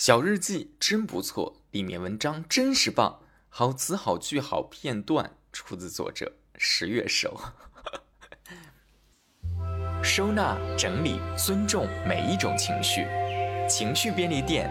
[0.00, 7.38] 小日记真不错，里面文章真是棒，好词好句好片段，出自作者十月手。
[10.02, 13.04] 收纳、整理、尊重每一种情绪，
[13.68, 14.70] 情绪便利店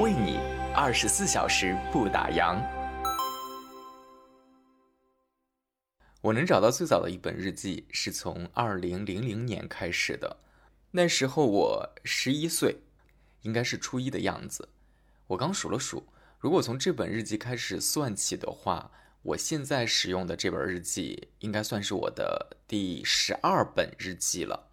[0.00, 0.40] 为你
[0.74, 2.60] 二十四小时不打烊。
[6.20, 10.38] 我能找到最早的一本日记，是从二零零零年开始的，
[10.90, 12.78] 那时候我十一岁。
[13.44, 14.68] 应该是初一的样子。
[15.28, 16.06] 我刚数了数，
[16.38, 18.90] 如果从这本日记开始算起的话，
[19.22, 24.68] 我现在使用的这本日记应该算是我的第十二本日记了。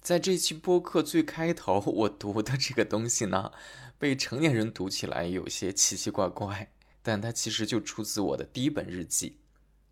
[0.00, 3.52] 在这期播客最开头，我读的这个东西呢，
[3.98, 9.38] 被成年人读起来有些奇奇怪怪，但它其实就出自我的第一本日记。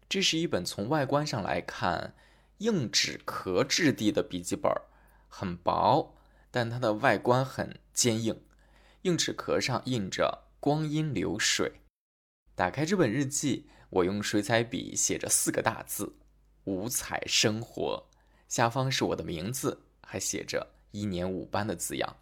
[0.09, 2.15] 这是一本从外观上来看
[2.59, 4.73] 硬纸壳质地的笔记本，
[5.29, 6.17] 很薄。
[6.51, 8.41] 但它的外观很坚硬，
[9.03, 11.81] 硬纸壳上印着“光阴流水”。
[12.57, 16.17] 打开这本日记，我用水彩笔写着四个大字
[16.65, 18.09] ：“五彩生活”。
[18.49, 22.17] 下方是我的名字，还写着“一年五班”的字样。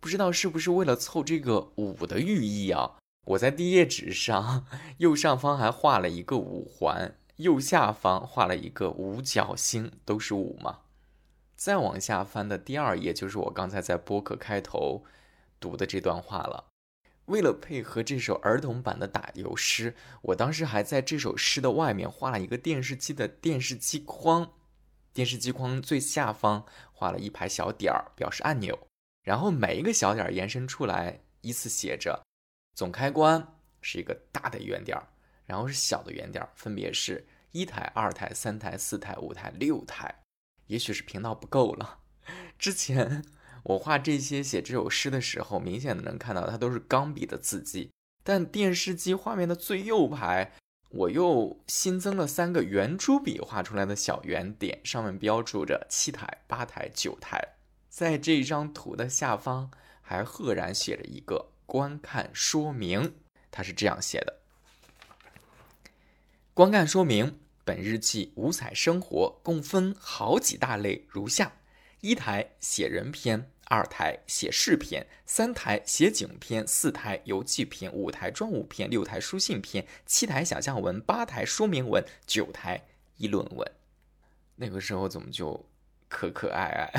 [0.00, 2.98] 不知道是不是为了凑这个“五”的寓意啊？
[3.26, 4.66] 我在第一页纸上
[4.98, 10.80] 右上方还画了一个五环，右下方画了一个五角星，都是五嘛。
[11.62, 15.04] 再往下翻的第二页，就是我刚才在播客开头
[15.60, 16.66] 读的这段话了。
[17.26, 24.54] 为了配合这首儿童版的打油诗，我当时还在这首诗的外面画了一个电视机的电视机框，
[25.12, 28.88] 电视机框最下方画了一排小点儿，表示按钮。
[29.22, 32.24] 然后每一个小点儿延伸出来，依次写着：
[32.74, 35.06] 总开关是一个大的圆点儿，
[35.46, 40.12] 然后是小的圆点儿，分别是一台、二台、三台、四台、五台、六台。
[40.72, 41.98] 也许是频道不够了。
[42.58, 43.22] 之前
[43.64, 47.90] 我画这些写这首诗的时候，明显的能看到它都是钢笔的字迹。
[48.24, 50.52] 但电视机画面的最右排，
[50.88, 57.56] 我又新增了三个圆珠笔画出来的小圆点，上面标注着七台、八台、九台。
[57.90, 63.16] 在这张图的下方还赫然写着一个观看说明，
[63.50, 64.40] 它是这样写的：
[66.54, 67.38] 观看说明。
[67.64, 71.52] 本日记五彩生活共分好几大类，如下：
[72.00, 82.84] 一台写人篇，二台写事篇，三台写景篇，四台游记篇，五台状物篇，六台书信篇，七台想象文，八台说明文，九台
[83.18, 83.72] 议论文。
[84.56, 85.68] 那个时候怎么就
[86.08, 86.92] 可可爱爱？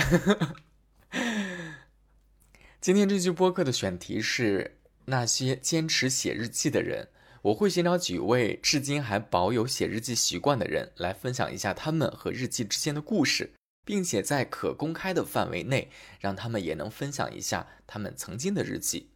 [2.79, 7.09] 今天这期播客的选题是那些坚持写日记的人。
[7.43, 13.51] 我会寻找几位至今还保有写日记习惯的人，来分享一下他们和日记之间的故事，
[13.83, 19.09] 并且在可公开的范围内，让他们也能分享一下他们曾经的日记。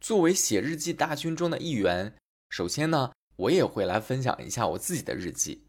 [0.00, 2.14] 作为写日记大军中的一员，
[2.48, 5.66] 首先呢，我也会来分享一下我自己的日记。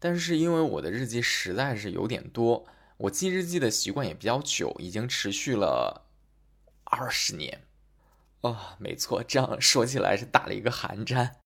[0.00, 6.06] 但是因为我的日记实在是有点多，我记日记的习惯也比较久，已经持续了
[6.84, 7.62] 二十年。
[8.42, 11.36] 啊，没错，这样说起来是打了一个寒战。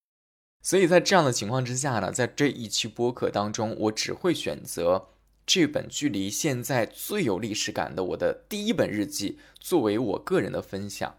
[0.62, 5.08] 所以在这样的情况之下呢，在这一期播客当中，我只会选择
[5.46, 11.14] 这本距离现在最有历史感的我的第一本日记作为我个人的分享。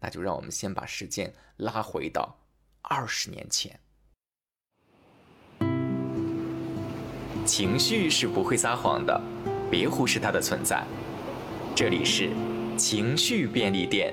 [0.00, 2.38] 那就让我们先把时间拉回到
[2.82, 3.80] 二十年前。
[7.46, 9.18] 情绪是不会撒谎的，
[9.70, 10.84] 别忽视它的存在。
[11.74, 12.30] 这里是
[12.76, 14.12] 情绪便利店。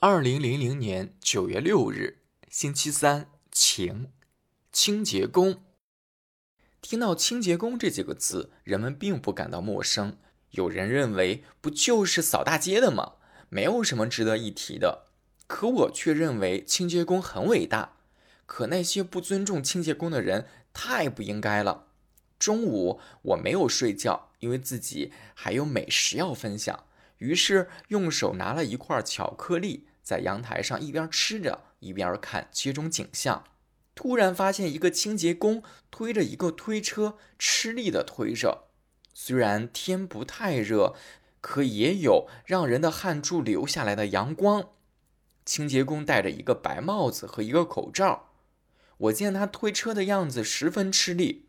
[0.00, 4.12] 二零零零年九月六日，星期三，晴。
[4.70, 5.64] 清洁工。
[6.80, 10.16] 听到“清洁工”这几个字，人们并不感到陌生。
[10.52, 13.14] 有人认为，不就是扫大街的吗？
[13.48, 15.06] 没有什么值得一提的。
[15.48, 17.96] 可我却认为，清洁工很伟大。
[18.46, 21.87] 可那些不尊重清洁工的人，太不应该了。
[22.38, 26.84] 中午我没有睡觉，因为自己还有美食要分享。
[27.18, 33.44] 于是用手拿了一块巧克力，在阳台上一边吃着一边看街中景象。
[33.96, 38.68] 突然发现一个清洁工推着一个推车，吃力地推着。
[39.12, 40.94] 虽然天不太热，
[41.40, 44.68] 可也有让人的汗珠流下来的阳光。
[45.44, 48.28] 清洁工戴着一个白帽子和一个口罩。
[48.98, 51.47] 我见他推车的样子十分吃力。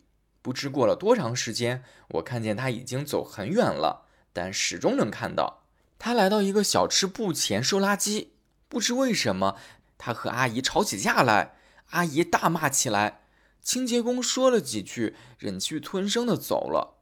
[0.50, 5.62] 不知过了多长时间，我看见他已经走很远了，但始终能看到。
[6.00, 8.30] 他来到一个小吃部前收垃圾，
[8.68, 9.57] 不知为什么，
[10.00, 11.54] 他和阿姨吵起架来，
[11.92, 13.22] 阿姨大骂起来。
[13.62, 16.98] 清洁工说了几句，忍气吞声的走了。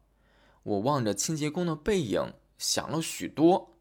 [0.64, 3.78] 我望着清洁工的背影，想了许多。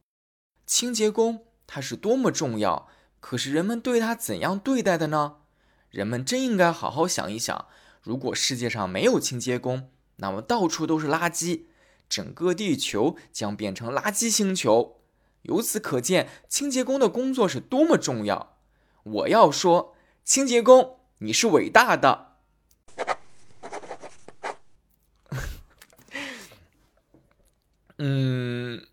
[0.64, 5.38] 清洁工他是多么重要，可是人们对他怎样对待的呢？
[5.90, 7.66] 人们真应该好好想一想。
[8.06, 11.62] 如果世界上没有清洁工，那么到处都是垃圾，
[12.08, 15.00] 整个地球将变成垃圾星球。
[15.42, 18.56] 由此可见，清洁工的工作是多么重要。
[19.02, 22.36] 我要说，清洁工，你是伟大的。
[27.98, 28.86] 嗯，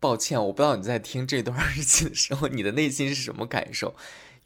[0.00, 3.94] 抱歉，我不知道你在听这段日记的时候，你的内心是什么感受。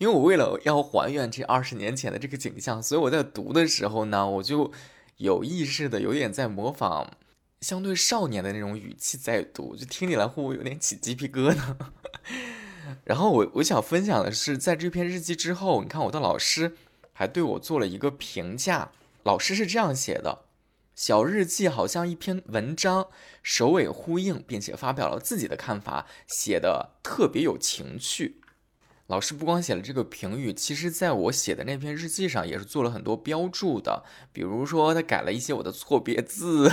[0.01, 4.73] 因为我为了要还原这二十年前的这个景象，所以我在读的时候呢，我就
[5.19, 7.19] 有意识的有点在模仿
[7.61, 11.77] 相对少年的那种语气在读，就听起来会不会有点起鸡皮疙瘩？
[13.05, 16.75] 然后我我想分享的是，在这篇日记之后，你看我的老师
[17.13, 18.93] 还对我做了一个评价，
[19.23, 20.47] 老师是这样写的。
[20.95, 23.09] 小日记好像一篇文章，
[23.43, 28.41] 首尾呼应，并且发表了自己的看法，写的特别有情趣。
[29.11, 34.05] 老师不光写了这个评语，其实在我写的那篇日记上也是做了很多标注的。
[34.33, 36.71] 比如说，他改了一些我的错别字，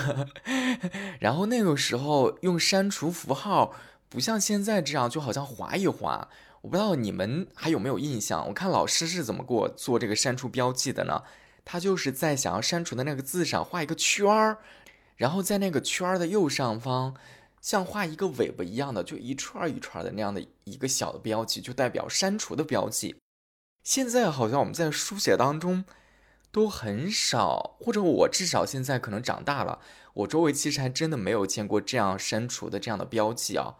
[1.20, 3.74] 然后那个时候用删除符号，
[4.08, 6.30] 不像现在这样，就好像划一划。
[6.62, 8.48] 我不知道你们还有没有印象？
[8.48, 11.24] 我看老师是怎么给我做这个删除标记的呢？
[11.66, 14.60] 他就是在想要删除的那个字上画一个圈儿，
[15.16, 17.16] 然后在那个圈儿的右上方，
[17.62, 23.16] 像画一个尾巴一样的，就一串一串的那样的一个小的标记，就代表删除的标记。
[23.84, 25.86] 现在好像我们在书写当中
[26.52, 29.80] 都很少，或者我至少现在可能长大了，
[30.14, 33.76] 我周围其实还真的没有见过这样删除的这样的标记啊。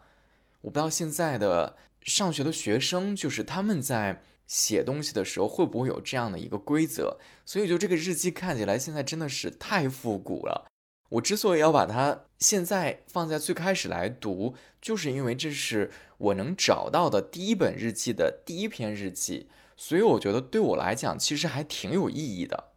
[0.62, 4.22] 我不知道现在的上学的学生，就是他们在。
[4.48, 7.18] 写东西的时候会不会有这样的一个规则？
[7.44, 10.66] 所以就这个日记看起来现在真的是太复古了。
[11.10, 22.72] 我之所以要把它现在放在最开始来读，就是因为这是我能找到的第一本日记的第一篇日记，所以我觉得对我来讲其实还挺有意义的。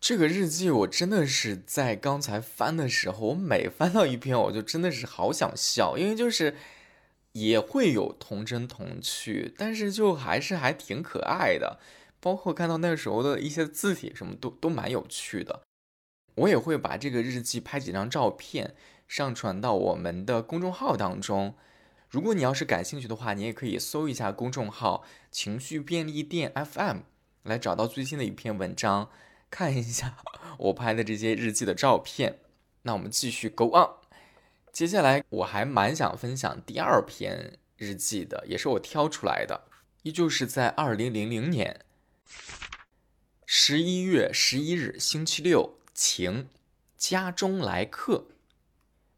[0.00, 6.56] 这个日记我真的是在刚才翻的时候，我每翻到一篇我就真的是好想笑，因为就是。
[7.34, 11.80] 也会有童真童趣，但是就还是还挺可爱的，
[12.20, 15.62] 包括看到那时候的一些字体什么都都蛮有趣的。
[16.34, 18.74] 我也会把这个日记拍几张照片
[19.06, 21.54] 上传到我们的公众号当中。
[22.08, 26.98] 如果你要是感兴趣的话，你也可以搜一下公众号“情绪便利店 FM”
[27.42, 29.10] 来找到最新的一篇文章，
[29.50, 30.16] 看一下
[30.58, 32.38] 我拍的这些日记的照片。
[32.82, 33.88] 那我们继续 go on。
[34.72, 39.68] 接下来我还蛮想分享第二篇日记的，也是我挑出来的，
[40.02, 41.80] 依旧是在二零零零年
[43.46, 46.48] 十一月十一日星期六，晴，
[46.96, 48.26] 家中来客，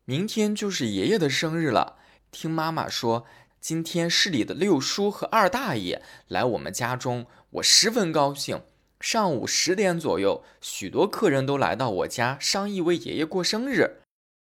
[0.05, 1.99] 明天就是爷爷的生日了。
[2.31, 3.27] 听妈妈说，
[3.61, 8.63] 今天市里的六叔和二大爷来我们家中，我十分高兴。
[9.01, 14.01] 上午十点左右，许多客人都来到我家，商议为爷爷过生日。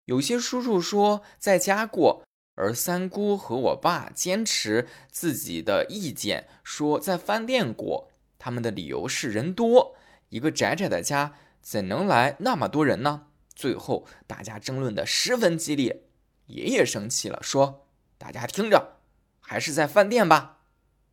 [0.04, 2.24] 有些叔叔说在家过，
[2.56, 8.10] 而三姑和我爸坚持自己的意见，说在饭店过。
[8.38, 9.96] 他们的理由是人多，
[10.28, 11.34] 一个窄窄的家
[11.70, 13.26] 怎能来那么多人呢？
[13.54, 16.04] 最后大家争论的十分激烈，
[16.46, 18.96] 爷爷生气了，说：“大家听着，
[19.38, 20.60] 还是在饭店吧。”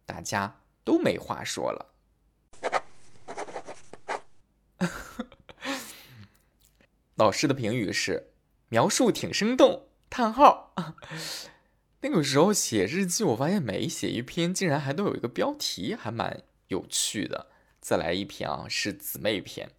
[0.08, 1.91] 大家都没话说了。
[7.15, 8.32] 老师的评语是。
[8.70, 10.74] 描述挺生动，叹号。
[12.00, 17.48] 那个时候写日记，我发现每写一篇竟然还都有一个标题，还蛮有趣的。
[17.82, 19.70] 再来一篇啊，是姊妹篇。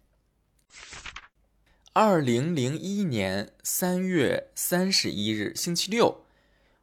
[1.93, 6.25] 二零零一年三月三十一日，星期六，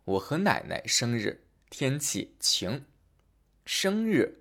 [0.04, 2.84] 我和奶奶生日，天气晴。
[3.64, 4.40] 生日，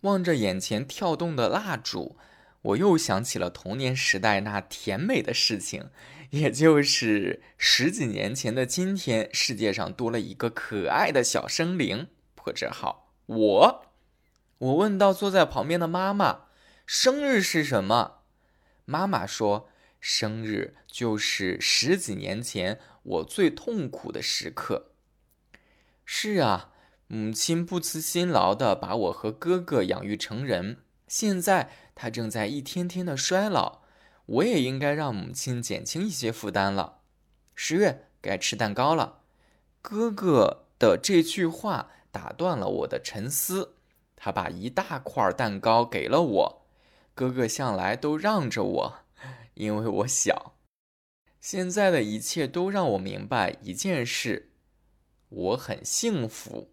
[0.00, 2.16] 望着眼前跳动的蜡烛。
[2.62, 5.90] 我又想起了童年时代那甜美的事情，
[6.30, 12.08] 也就是十几年前的今天，世界上多了一个可爱的小生灵。
[12.34, 13.86] 破折号，我，
[14.56, 16.46] 我问到坐在旁边的妈妈
[16.86, 18.14] ：“生日是什么？”
[18.90, 19.68] 妈妈说
[20.00, 24.92] ：“生日就是十几年前我最痛苦的时刻。”
[26.06, 26.72] 是啊，
[27.06, 31.70] 母亲不辞辛劳地把我和哥哥养育成人，现在。
[32.00, 33.80] 他正在一天天的衰老，
[34.24, 37.00] 我也应该让母亲减轻一些负担了。
[37.56, 39.22] 十月该吃蛋糕了。
[39.82, 43.74] 哥哥的这句话打断了我的沉思。
[44.14, 46.57] 他把一大块蛋糕给了我。
[47.18, 48.98] 哥哥向来都让着我，
[49.54, 50.54] 因为我小。
[51.40, 54.52] 现在的一切都让我明白一件事：
[55.28, 56.70] 我很幸福。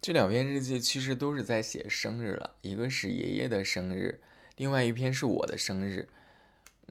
[0.00, 4.20] 这两篇日记其实都是在写生日了，一个是爷爷的生日，
[4.54, 6.08] 另外一篇是我的生日。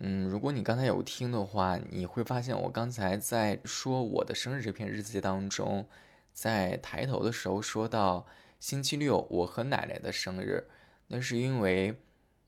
[0.01, 5.87] 嗯，如果你刚才有听的话，你会发现我刚才在说我的生日这篇日记当中，
[6.33, 8.27] 在抬头的时候说到
[8.65, 10.67] 星期六我和奶奶的生日，
[11.05, 12.01] 那是因为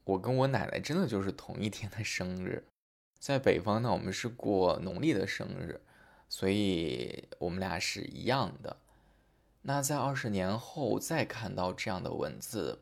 [0.03, 2.65] 我跟我奶奶真的就是同一天的生日。
[3.19, 5.79] 在北方呢，我们是过农历的生日，
[6.27, 8.77] 所以我们俩是一样的。
[9.62, 12.81] 那在二十年后再看到这样的文字，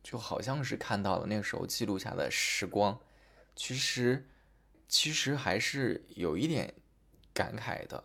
[0.00, 3.00] 就好像是看到了那时候记录下的时光。
[3.56, 4.28] 其实，
[4.86, 6.72] 其实还是有一点
[7.34, 8.04] 感慨的，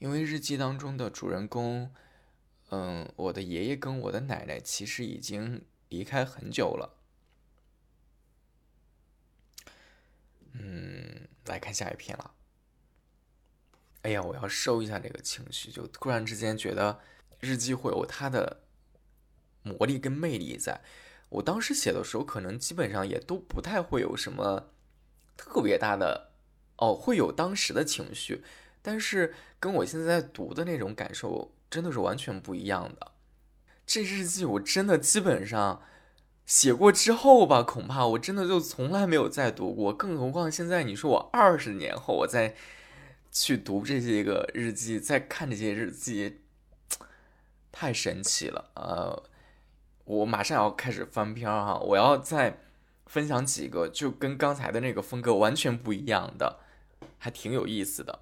[0.00, 1.94] 因为日记当中的主人公，
[2.70, 6.98] 嗯，我的爷爷跟我的奶奶其实已经离开很久了。
[10.52, 12.34] 嗯，来看下一篇了。
[14.02, 17.00] 哎呀，我要收一下这个情绪，就突然之间觉得
[17.40, 18.64] 日记会有它的
[19.62, 20.82] 魔力跟魅力在。
[21.30, 24.70] 我当时写的时候，可能基本上也都不太会有什么
[25.36, 26.32] 特别大的
[26.76, 28.42] 哦，会有当时的情绪，
[28.82, 33.12] 但是跟我现在读的那种感受真的是完全不一样的。
[33.86, 35.82] 这日记我真的基本上
[36.46, 42.54] 写过之后吧，恐怕我真的就从来没有再读过，更何况现在你说我二十年后我再
[43.30, 46.40] 去读这些个日记，再看这些日记，
[47.72, 49.22] 太神奇了，呃。
[50.08, 52.60] 我马上要开始翻篇哈，我要再
[53.04, 56.60] 分享几个就跟刚才的那个风格完全不一样的，
[57.18, 58.20] 还挺有意思的。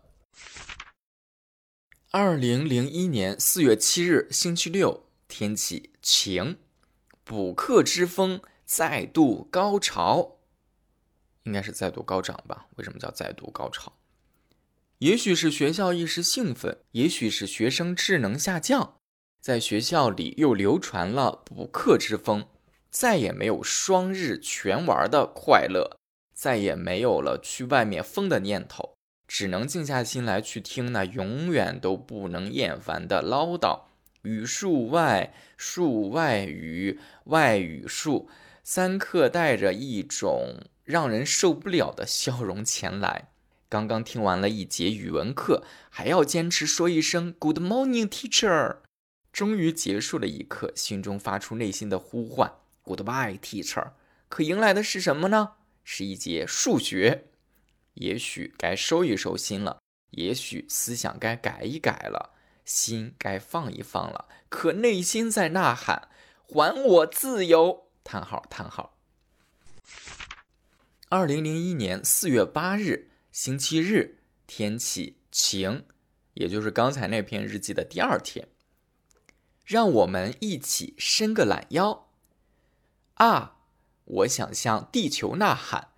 [2.13, 6.57] 二零零一年四月七日星期六，天气晴，
[7.25, 10.37] 补课之风再度高潮，
[11.43, 12.69] 应该是再度高涨吧？
[12.77, 13.93] 为什么叫再度高潮？
[14.99, 18.95] 也许是学校一时兴奋，也许是学生智能下降。
[19.41, 22.49] 在学校里又流传了补课之风，
[22.89, 25.99] 再也没有双日全玩的快乐，
[26.33, 28.96] 再也没有了去外面疯的念头，
[29.29, 33.83] 只能静下心来去听那永远都不能厌烦的唠叨。
[34.23, 38.29] 语数外，数外语，外语数，
[38.65, 43.29] 三课带着一种让人受不了的笑容前来。
[43.69, 48.79] 刚刚听完了一节语文课，还要坚持说一声 “Good morning, teacher”。
[49.33, 52.53] 终于结束了一课，心中发出内心的呼唤
[52.85, 53.91] ：“Goodbye, teacher。”
[54.29, 55.51] 可迎来的是什么呢？
[55.85, 57.27] 是一节数学。
[57.97, 59.79] 也许该收一收心了，
[60.13, 62.35] 也许思想该改一改了，
[62.65, 64.27] 心该放一放了。
[64.49, 66.09] 可内心在呐喊
[66.49, 68.97] ：“还我自由！”叹号叹号。
[71.09, 75.85] 二零零一年四月八日，星期日，天气晴，
[76.35, 78.49] 也就是刚才那篇日记的第二天。
[79.65, 82.09] 让我们一起伸个懒腰，
[83.15, 83.57] 啊！
[84.05, 85.89] 我想向地球呐喊，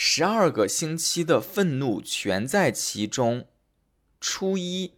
[0.00, 3.48] 十二个星期的愤怒全在其中。
[4.20, 4.92] 初一，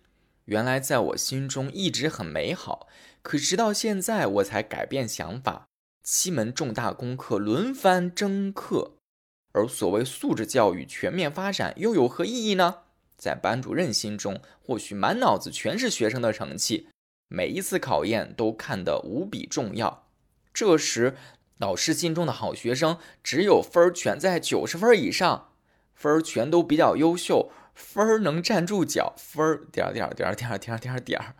[0.44, 2.86] 原来在我心中一直很美好，
[3.22, 5.66] 可直到现在我才改变想法。
[6.02, 8.96] 七门重大功课轮番征课，
[9.52, 12.80] 而所谓素质教育全面发展又有何意义呢？
[13.16, 16.88] 在班主任心中，或许满脑子全是学生的成绩。
[17.28, 20.06] 每一次考验都看得无比重要，
[20.52, 21.16] 这时
[21.60, 25.52] 老师心中的好学生只有分儿全在九十分以上，
[25.94, 31.34] 分儿全都比较优秀，分儿能站住脚，分儿点点点点点点点。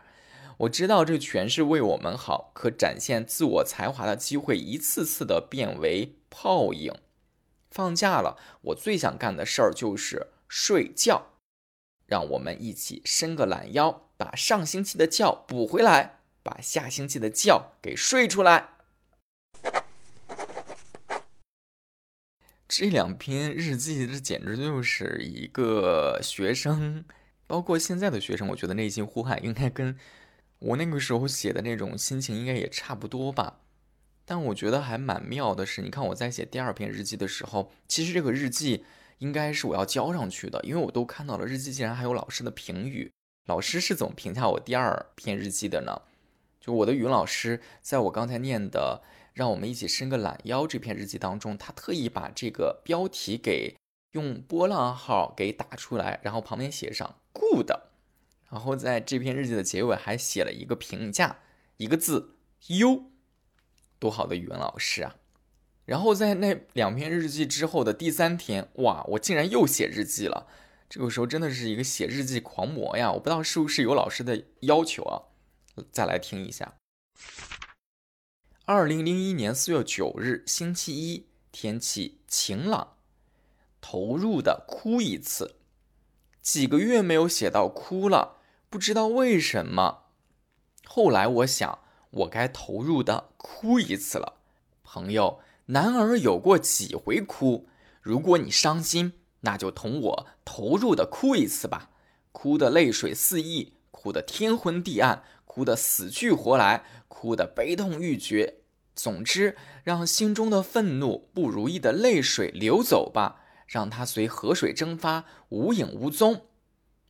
[0.59, 6.93] 我知道这全是为我们好，可展现自我才华的机会一次次的变为泡影。
[7.71, 11.29] 放假了，我最想干的事儿就是睡觉。
[12.05, 14.03] 让我们一起伸个懒腰。
[14.19, 18.80] 把上星期的觉补回来，把下星期的觉给睡出来。
[22.73, 27.05] 这两篇日记，这简直就是一个学生，
[27.49, 29.99] 包括现在的学生，我觉得内心呼喊应该跟
[30.61, 33.59] 我那个时候写的那种心情应该也差不多吧。
[34.25, 38.85] 但我觉得还蛮妙的是，你看我在写第二篇日记的时候，其实这个日记
[39.19, 43.11] 应该是我要交上去的，因为我都看到了日记竟然还有老师的评语。
[43.47, 46.03] 老师是怎么评价我第二篇日记的呢？
[46.61, 49.03] 就我的语文老师，在我刚才念的
[49.41, 53.75] “让我们一起伸个懒腰”这篇日记当中，他特意把这个标题给
[54.11, 57.71] 用波浪号给打出来，然后旁边写上 “good”，
[58.51, 61.39] 然后在这篇日记的结尾还写了一个评价，
[61.79, 62.37] 一个字
[62.69, 63.05] “优”，
[63.99, 65.17] 多好的语文老师啊！
[65.87, 70.47] 然后在那两篇日记之后的第三天，哇，我竟然又写日记了。
[70.91, 73.11] 这个时候真的是一个写日记狂魔呀！
[73.11, 75.33] 我不知道是不是有老师的要求啊？
[75.91, 76.75] 再来听一下。
[78.73, 82.93] 二零零一年四月九日，星期一，天气晴朗。
[83.81, 85.57] 投入的哭一次，
[86.41, 88.37] 几个月没有写到哭了，
[88.69, 90.05] 不知道为什么。
[90.85, 94.35] 后来我想，我该投入的哭一次了。
[94.85, 97.67] 朋友，男儿有过几回哭？
[98.01, 99.15] 如果你伤心。
[99.41, 101.91] 那就同我投入的哭一次吧，
[102.31, 108.59] 哭得泪水四溢，哭得天昏地暗，哭得死去活来，哭得悲痛欲绝。
[108.95, 116.47] 总之，让心中的愤怒、不如意的泪水流走吧，让它随河水蒸发，无影无踪。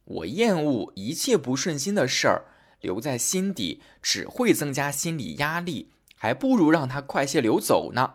[0.04, 2.44] 我厌恶一切不顺心的事儿，
[2.80, 8.14] 留在心底只会增加心理压力，还不如让它快些流走呢。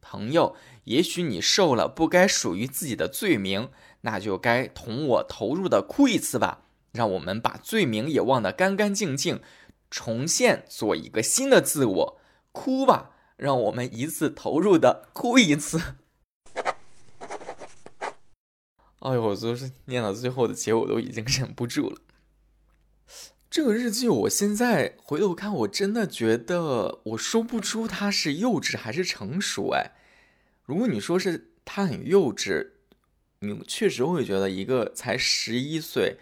[0.00, 3.70] 朋友，也许你受了不该属于自己的罪名，
[4.02, 6.62] 那就该同我投入的哭一次吧。
[6.92, 9.40] 让我们把罪名也忘得干干净净，
[9.90, 12.20] 重现做一个新的自我。
[12.52, 15.80] 哭吧，让我们一次投入的哭一次。
[19.00, 21.98] 哎呦，我就是念到最后的结，我都已经忍不住了。
[23.50, 29.70] 这个日记，我现在回头看，我真的觉得我说不出它是幼稚还是成熟。
[29.70, 29.92] 哎。
[30.64, 32.72] 如果你说是他很幼稚，
[33.38, 36.18] 你确实会觉得一个才十一岁，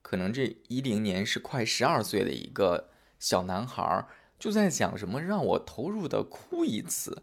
[0.00, 4.06] 可能这一零年是快十二岁的一个小男孩儿，
[4.40, 7.22] 就在讲什么让我投入的哭一次，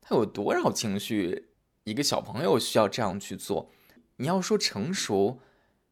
[0.00, 1.50] 他有多少情绪？
[1.84, 3.70] 一个小朋友需要这样去做。
[4.16, 5.40] 你要说成熟，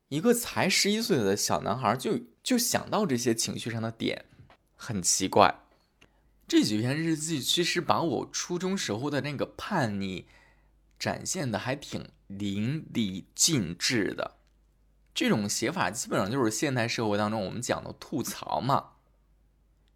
[0.08, 4.24] 一个才十一岁的小男孩就就想到这些情绪上的点，
[4.74, 5.60] 很奇怪。
[6.48, 10.26] 这几篇日记其实把我初中时候的那个叛逆
[10.98, 14.36] 展现的还挺淋漓尽致的。
[15.14, 18.91] 这种写法基本上就是现代社会当中我们讲的吐槽嘛。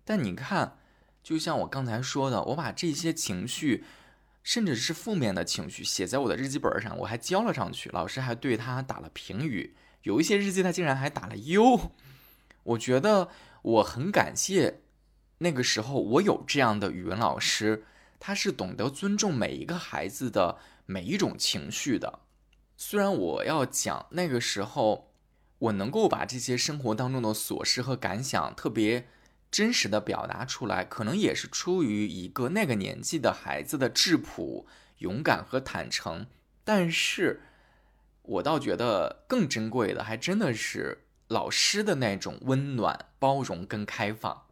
[0.06, 0.78] 但你看，
[1.22, 3.84] 就像我刚才说的，我把这些情绪，
[4.44, 9.74] 甚至是负面的情绪写在我的日记本上，我还交了上去，老师还对他打了评语。
[10.02, 11.90] 有一些日记他竟然还打了优，
[12.62, 13.28] 我觉得
[13.62, 14.82] 我很感谢。
[15.38, 17.84] 那个时候，我有这样的语文老师，
[18.20, 22.20] 他是懂得尊重每一个孩子的每一种情绪的。
[22.76, 25.10] 虽然我要讲那个时候，
[25.58, 29.08] 我能够把这些生活当中的琐事和感想特别
[29.50, 34.66] 真实的表达出来，可能也是出于一个那个年纪的孩子的质朴、
[34.98, 36.26] 勇敢和坦诚。
[36.64, 37.42] 但是，
[38.22, 44.46] 我倒觉得更珍贵的，还真的是老师的那种温暖、包容跟开放。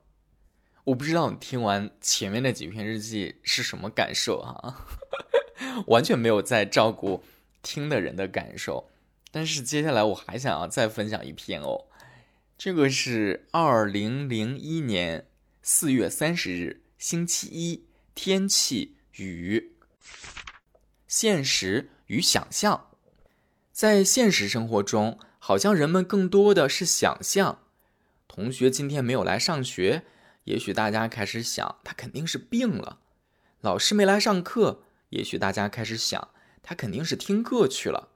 [0.84, 4.86] 我不知道你听完前面那几篇日记是什么感受啊？
[5.88, 7.24] 完全没有在照顾
[7.62, 8.90] 听的人的感受。
[9.30, 11.86] 但是接下来我还想要再分享一篇哦，
[12.56, 15.26] 这个是二零零一年
[15.60, 19.72] 四月三十日星期一，天气雨。
[21.08, 22.90] 现实与想象，
[23.72, 27.58] 在现实生活中，好像人们更多的是想象。
[28.28, 30.04] 同学今天没有来上学。
[30.44, 33.00] 也许大家开始想，他肯定是病了；
[33.60, 36.30] 老师没来上课，也许大家开始想，
[36.62, 38.10] 他肯定是听课去了；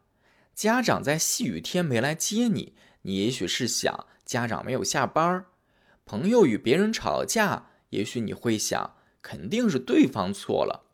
[0.54, 5.46] 家长在细雨天没来接你，你也许是想家长没有下班；
[6.04, 10.84] 朋友与别人吵架，也许你会想，肯定是对方错了。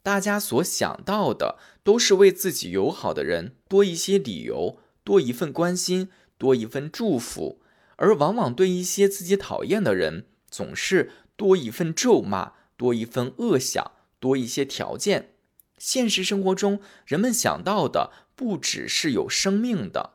[0.00, 7.60] 大家所想到的，都是为自己友好的人多一些理由，多一份关心，多一份祝福，
[7.96, 10.26] 而往往对一些自己讨厌的人。
[10.48, 15.30] 总是多一份咒骂，多一份恶想，多一些条件。
[15.78, 20.12] 现实生活中，人们想到的不只是有生命的。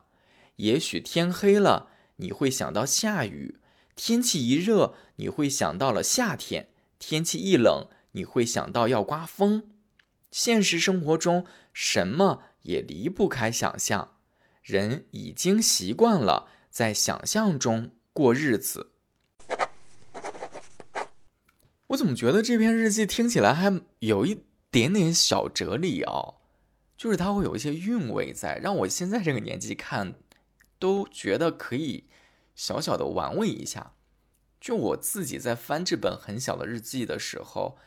[0.56, 1.89] 也许天黑了，
[2.20, 3.56] 你会想到下雨；
[3.96, 6.66] 天气一热，你会想到了夏天；
[6.98, 9.70] 天气一冷，你会想到要刮风。
[10.30, 14.16] 现实生活中，什么也离不开想象。
[14.62, 18.92] 人已经习惯了在想象中过日子。
[21.88, 26.36] 我怎么觉得这篇日记听起来还有一点点小哲理哦？
[26.96, 30.14] 就是它会有一些韵味在，让我现在这个年纪看，
[30.80, 32.08] 都觉得可以
[32.56, 33.92] 小小的玩味一下。
[34.60, 37.78] 就我自己在翻这本很小的日记的时候，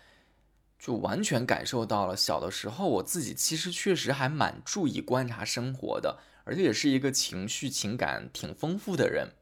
[0.79, 9.33] 就完全感受到了小的时候我自己其实确实还蛮注意观察生活的，而且也是一个情绪情感挺丰富的人。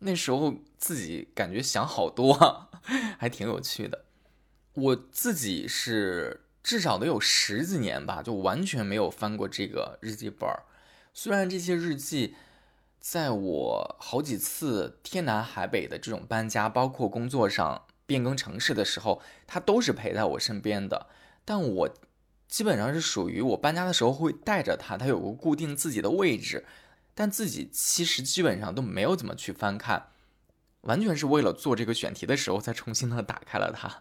[0.00, 2.68] 那时候自己感觉想好多，
[3.18, 4.04] 还挺有趣的。
[4.74, 10.48] 我自己是至少得有十几年吧，就完全没有翻过这个日记本。
[11.14, 12.34] 虽然这些日记，
[13.02, 21.08] 在我好几次天南海北的这种搬家，包括工作上变更城市的时候，它都是陪在我身边的。
[21.44, 21.90] 但我
[22.46, 26.64] 基本上是属于我搬家的时候会带着它，它有个固定自己的位置，
[27.12, 30.10] 但自己其实基本上都没有怎么去翻看，
[30.82, 34.00] 完全是为了做这个选题的时候才重新的打开了它。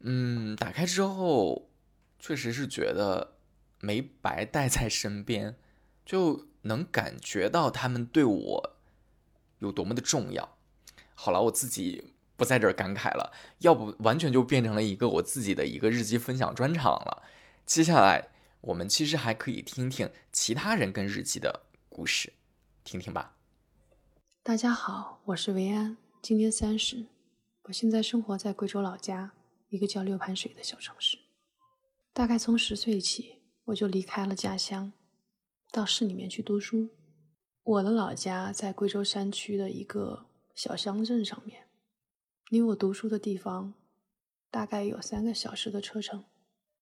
[0.00, 1.70] 嗯，打开之后，
[2.18, 3.38] 确实是觉得
[3.80, 5.56] 没白带在身边，
[6.04, 8.76] 就能感觉到他们对我
[9.58, 10.56] 有多么的重要。
[11.14, 17.22] 好了，我自己不在这儿感慨了，要不完全就变成了一个我自己的一个日记分享专场了。
[17.64, 18.28] 接下来，
[18.60, 22.32] 我们其实还可以听听其他人跟日记的故事，
[22.84, 23.36] 听听吧。
[24.42, 27.06] 大家好，我是维安，今年三十，
[27.64, 29.32] 我现在生活在贵州老家。
[29.68, 31.18] 一个叫六盘水的小城市，
[32.12, 34.92] 大概从十岁起，我就离开了家乡，
[35.70, 36.90] 到市里面去读书。
[37.62, 41.66] 我的老家在贵州山区的一个小乡镇上面，
[42.48, 43.74] 离我读书的地方
[44.50, 46.24] 大概有三个小时的车程。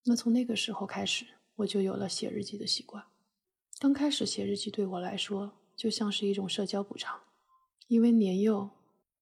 [0.05, 3.05] 那从那个时候开始，我就有了写日记的习惯。
[3.81, 7.21] 刚开始写日记对我来说，就像是一种社交补偿，
[7.89, 8.71] 因为年幼、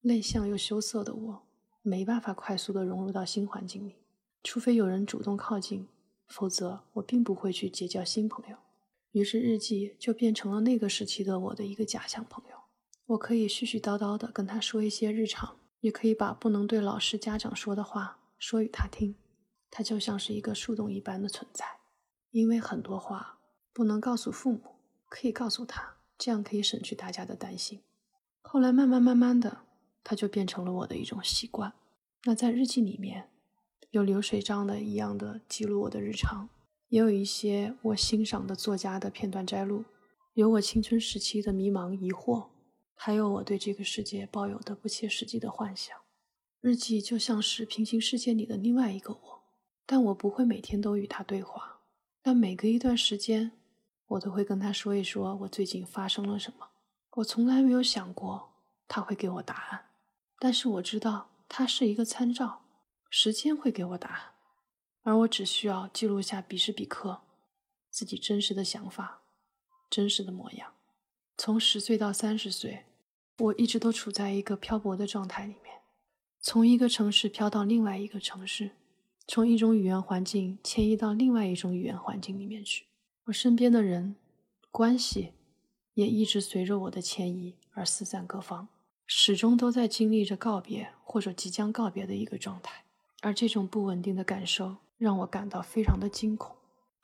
[0.01, 1.43] 内向又羞涩的我。
[1.85, 3.97] 没办法快速的融入到新环境里，
[4.45, 5.89] 除非有人主动靠近，
[6.29, 8.57] 否则我并不会去结交新朋友。
[9.13, 12.57] 于是日记就变成了那个时期的我的一个假想朋友。
[13.07, 19.15] 我可以絮絮叨叨的跟他说一些日常，也可以把不能对老师、家长说的话说与他听。
[19.71, 21.65] 他就像是一个树洞一般的存在，
[22.31, 23.39] 因为很多话
[23.73, 24.61] 不能告诉父母，
[25.09, 27.81] 可以告诉他，这样可以省去大家的担心。
[28.43, 29.63] 后来慢慢慢慢的。
[30.05, 31.75] 它就变成了我的一种习惯。
[32.25, 33.31] 那在日记里面，
[33.91, 36.49] 有流水账的一样的记录我的日常，
[36.93, 39.83] 也有一些我欣赏的作家的片段摘录，
[40.35, 42.49] 有我青春时期的迷茫疑惑，
[42.95, 45.97] 还有我对这个世界抱有的不切实际的幻想。
[46.61, 49.43] 日记就像是平行世界里的另外一个我，
[49.87, 51.81] 但我不会每天都与他对话，
[52.21, 53.53] 但每隔一段时间，
[54.09, 56.69] 我都会跟他说一说我最近发生了什么。
[57.13, 58.51] 我从来没有想过
[58.87, 59.87] 他会给我答案。
[60.39, 62.61] 但是我知道他是一个参照，
[63.09, 64.32] 时间会给我答案，
[65.03, 67.23] 而我只需要记录下彼时彼刻
[67.91, 69.23] 自己真实的想法、
[69.91, 70.75] 真实的模样。
[71.37, 72.85] 从十岁到三十岁，
[73.39, 75.75] 我一直都处在一个漂泊的状态里面，
[76.41, 78.71] 从一个城市飘到另外一个城市，
[79.27, 82.87] 从一种语言环境迁移到另外一种语言环境里面去。
[83.25, 84.17] 我身边的人、
[84.71, 85.33] 关系
[85.95, 88.69] 也一直随着我的迁移而四散各方。
[89.07, 92.85] 始终都在经历着告别或者即将告别的一个状态，
[93.21, 96.57] 而这种不稳定的感受让我感到非常的惊恐。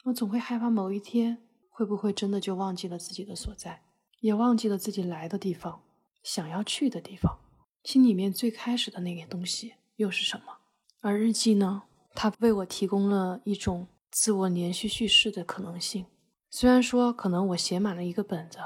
[0.05, 3.83] 我总会害怕某一天会不会真的就忘记了自己的所在，
[4.21, 5.83] 也忘记了自己来的地方，
[6.23, 7.41] 想要去的地方，
[7.83, 10.59] 心里面最开始的那个东西又是什么？
[11.01, 11.83] 而日记呢？
[12.15, 16.07] 它为我提供了一种自我连续叙事的可能性。
[16.51, 18.59] 虽然说可能我写满了一个本子，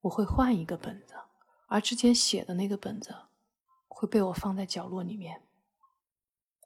[0.00, 1.14] 我会换一个本子。
[1.68, 3.14] 而之前写的那个本子
[3.86, 5.42] 会被我放在角落里面，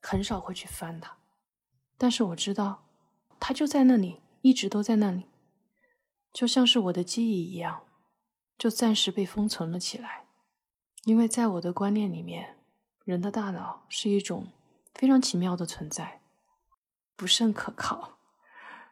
[0.00, 1.18] 很少会去翻它。
[1.98, 2.84] 但是我知道，
[3.38, 5.26] 它就在那里，一直都在那里，
[6.32, 7.82] 就像是我的记忆一样，
[8.56, 10.24] 就暂时被封存了起来。
[11.04, 12.56] 因为在我的观念里面，
[13.04, 14.48] 人的大脑是一种
[14.94, 16.20] 非常奇妙的存在，
[17.16, 18.18] 不甚可靠。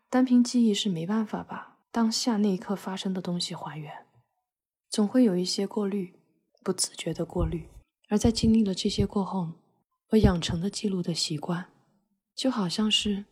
[0.09, 4.07] 单凭记忆是没办法把当下那一刻发生的东西还原。
[4.89, 6.19] 总会有一些过滤，
[6.63, 7.69] 不自觉的过滤。
[8.09, 9.53] 而在经历了这些过后，
[10.11, 11.69] 我养成的记录的习惯，
[12.37, 13.25] 就好像是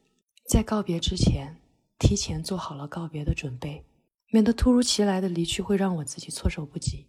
[0.49, 1.61] 在告别之前，
[1.99, 3.85] 提前做好了告别的准备，
[4.33, 7.07] 免得突如其来的离去会让我自己措手不及。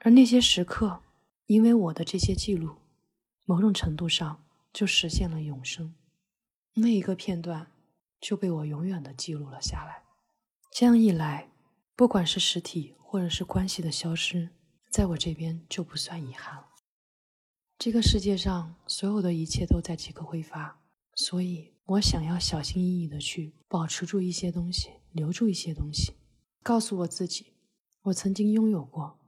[0.00, 1.00] 而那些时刻，
[1.46, 2.76] 因为我的这些记录，
[3.44, 5.94] 某种程度上就实现了永生。
[6.74, 7.72] 那一个片段
[8.20, 10.02] 就被我永远的记录了下来。
[10.70, 11.48] 这样一来，
[11.96, 12.94] 不管是实体。
[13.12, 14.48] 或者是关系的消失，
[14.90, 16.64] 在我这边就不算遗憾了。
[17.78, 20.80] 这个世界上所有的一切都在即刻挥发，
[21.14, 26.14] 所以我想要小心翼翼的去保持住一些东西，留住一些东西，
[26.62, 27.52] 告诉我自己，
[28.02, 29.18] 我曾经拥有过，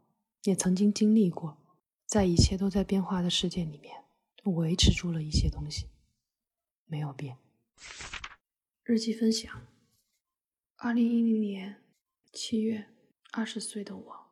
[0.43, 1.59] 也曾经经历过，
[2.07, 4.05] 在一切都在变化的世界里面，
[4.45, 5.87] 维持住了一些东西，
[6.87, 7.39] 没有变。
[8.83, 9.67] 日记分享：
[10.77, 11.83] 二零一零年
[12.33, 12.89] 七月。
[13.37, 14.27] 二十岁的我，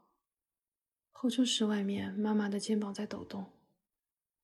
[1.11, 3.51] 候车室外面，妈妈的肩膀在抖动。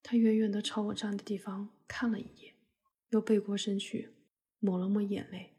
[0.03, 2.55] 她远远的朝我站的地方看了一眼，
[3.11, 4.13] 又背过身去，
[4.59, 5.55] 抹了抹眼泪，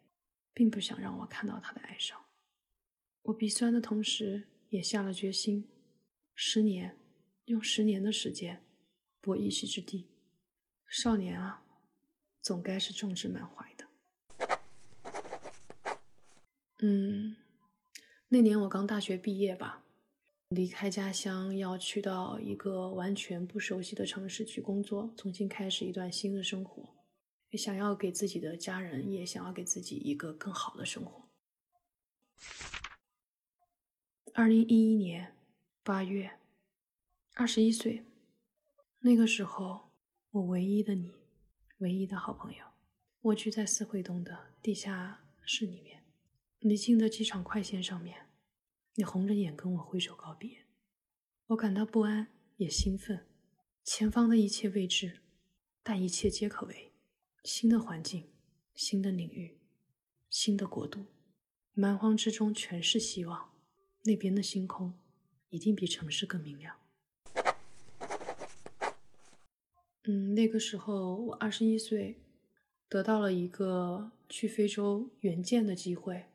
[0.53, 2.19] 并不想让我看到他的哀伤。
[3.23, 5.67] 我鼻酸的同时，也下了决心：
[6.33, 6.97] 十年，
[7.45, 8.63] 用十年的时间
[9.19, 10.07] 博一席之地。
[10.87, 11.63] 少年啊，
[12.41, 13.87] 总该是壮志满怀的。
[16.81, 17.35] 嗯，
[18.29, 19.83] 那年我刚大学毕业吧，
[20.49, 26.89] 离开家乡，要去到一个完全不熟悉的城市去工作，重新开始一段新的生活，
[27.57, 31.27] 想要给自己的家人，也想要给自己一个更好的生活。
[34.33, 35.35] 二零一一年
[35.83, 36.39] 八月，
[37.33, 38.05] 二十一岁，
[38.99, 39.91] 那个时候，
[40.31, 41.11] 我唯一的你，
[41.79, 42.65] 唯一的好朋友，
[43.21, 46.03] 蜗居在四惠东的地下室里面。
[46.59, 48.27] 离京的机场快线上面，
[48.95, 50.65] 你红着眼跟我挥手告别，
[51.47, 53.25] 我感到不安也兴奋。
[53.83, 55.21] 前方的一切未知，
[55.81, 56.88] 但一切皆可为。
[57.51, 58.25] 新的环境，
[58.75, 59.57] 新的领域，
[60.29, 61.07] 新的国度，
[61.73, 63.49] 蛮荒之中全是希望。
[64.03, 64.93] 那边的星空
[65.49, 66.75] 一定比城市更明亮。
[70.03, 72.21] 嗯，那个时候我二十一岁，
[72.87, 76.25] 得到了一个去非洲援建的机会。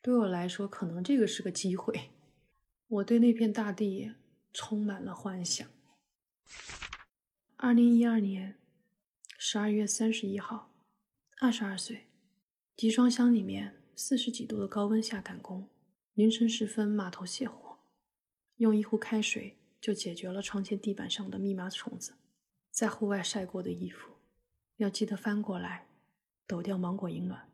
[0.00, 2.10] 对我来说，可能这个是个机会。
[2.86, 4.12] 我对那片大地
[4.52, 5.68] 充满了幻想。
[7.56, 8.59] 二零一二年
[9.42, 10.70] 十二月三十一号，
[11.38, 12.08] 二十二岁，
[12.76, 15.66] 集装箱里面四十几度的高温下赶工，
[16.12, 17.78] 凌晨时分码头泄火，
[18.56, 22.12] 用一壶开水就解决了窗前地板上的密码虫子。
[22.70, 24.10] 在户外晒过的衣服，
[24.76, 25.86] 要记得翻过来，
[26.46, 27.48] 抖掉芒果蝇卵。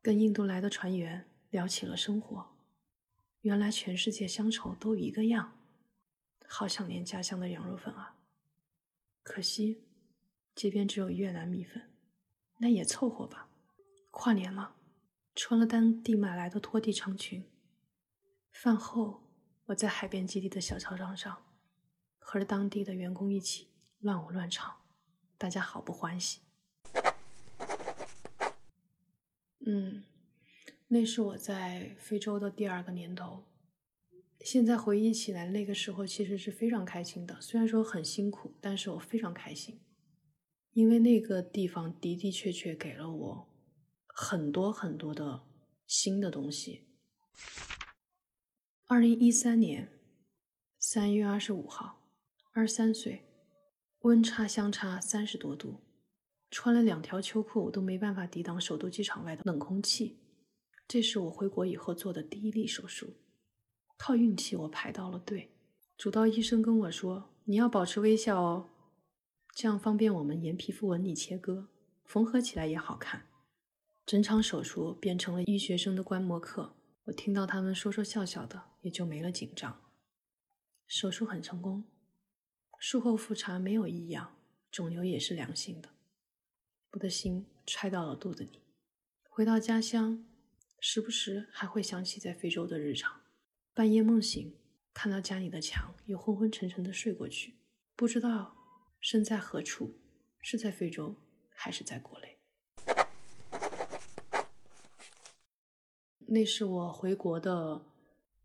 [0.00, 1.28] 跟印度来的船员。
[1.50, 2.56] 聊起了生活，
[3.42, 5.56] 原来全世界乡愁都一个样，
[6.48, 8.16] 好想念家乡的羊肉粉啊！
[9.22, 9.85] 可惜，
[10.56, 11.82] 街边只有越南米粉，
[12.60, 13.50] 那也凑合吧。
[14.10, 14.74] 跨年了，
[15.34, 17.44] 穿了当地买来的拖地长裙。
[18.50, 19.20] 饭后，
[19.66, 21.44] 我在海边基地的小操场上，
[22.18, 24.74] 和着当地的员工一起乱舞乱唱，
[25.36, 26.40] 大家好不欢喜。
[29.66, 30.02] 嗯。
[30.88, 33.44] 那是我在非洲的第二个年头，
[34.40, 37.40] 现在回忆起来，那个时候其实是非常开心的。
[37.40, 39.80] 虽然说很辛苦，但是我非常开心，
[40.76, 43.48] 因为那个地方的的确确给了我
[44.08, 45.40] 很多很多的
[45.86, 46.82] 新的东西。
[48.86, 49.90] 二零一三年
[50.78, 52.10] 三月二十五号，
[52.52, 53.24] 二十三岁，
[54.00, 55.80] 温差相差三十多度，
[56.50, 60.18] 穿了两条秋裤，我都没办法抵挡首都机场外的冷空气。
[60.86, 63.14] 这是我回国以后做的第一例手术，
[63.96, 65.56] 靠运气我排到了队。
[65.96, 68.68] 主刀医生跟我说：“你要保持微笑哦，
[69.56, 71.68] 这样方便我们沿皮肤纹理切割，
[72.04, 73.26] 缝合起来也好看。”
[74.04, 79.82] 整场手术变成了医学生的观摩课，我听到他们说说笑笑的，也就没了紧张。
[80.86, 81.84] 手术很成功，
[82.78, 84.36] 术后复查没有异样，
[84.70, 85.88] 肿瘤也是良性的。
[86.90, 88.60] 我的心揣到了肚子里，
[89.30, 90.22] 回到家乡。
[90.78, 93.22] 时不时还会想起在非洲的日常，
[93.72, 94.54] 半夜梦醒，
[94.92, 97.54] 看到家里的墙，又昏昏沉沉的睡过去，
[97.96, 98.55] 不知道
[99.08, 99.94] 身在何处，
[100.40, 101.14] 是在非洲
[101.54, 102.36] 还是在国内。
[106.26, 107.86] 那是我回国的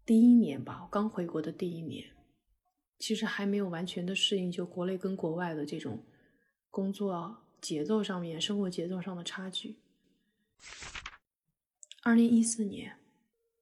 [0.05, 2.11] 第一年吧，刚回国的第一年，
[2.99, 6.05] 其实还没有完全的适应，就国内跟国外的这种
[6.69, 9.79] 工作节奏上面、生活节奏上的差距。
[12.03, 12.99] 二零一四年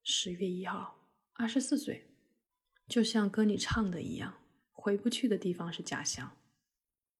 [0.03, 0.99] 十月一号，
[1.31, 2.09] 二十四岁，
[2.89, 4.33] 就像歌里唱的一样，
[4.73, 6.29] 回不去的地方是家乡，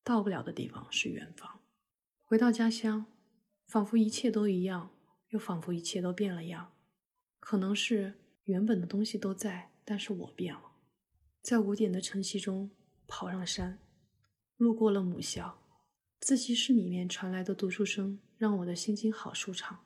[0.04, 1.62] 到不了的地方是远方。
[2.24, 3.06] 回到家乡，
[3.68, 4.92] 仿佛一切都一样，
[5.30, 6.74] 又仿佛一切都变了样。
[7.40, 10.74] 可能是原本的东西都在，但是我变了。
[11.42, 12.70] 在五点的晨曦中
[13.08, 13.80] 跑上山，
[14.58, 15.64] 路过了母校，
[16.20, 19.86] 自习室里面传来的读书声让我的心情好舒畅。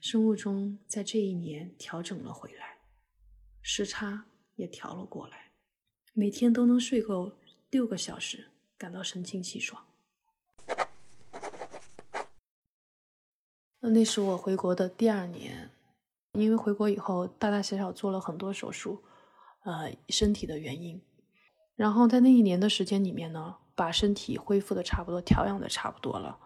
[0.00, 2.78] 生物钟在这一年调整了回来，
[3.60, 5.52] 时差也调了过来，
[6.14, 7.38] 每天都能睡够
[7.68, 8.48] 六个小时，
[8.80, 9.84] 感到神清气爽。
[13.80, 15.70] 那是我回国的第二年，
[16.32, 19.02] 因为回国以后大大小小做了很多手术，
[19.64, 21.02] 呃，身体的原因，
[21.76, 26.38] 然后在那一年的时间里面呢，把身体恢复的差不多，调养的差不多了。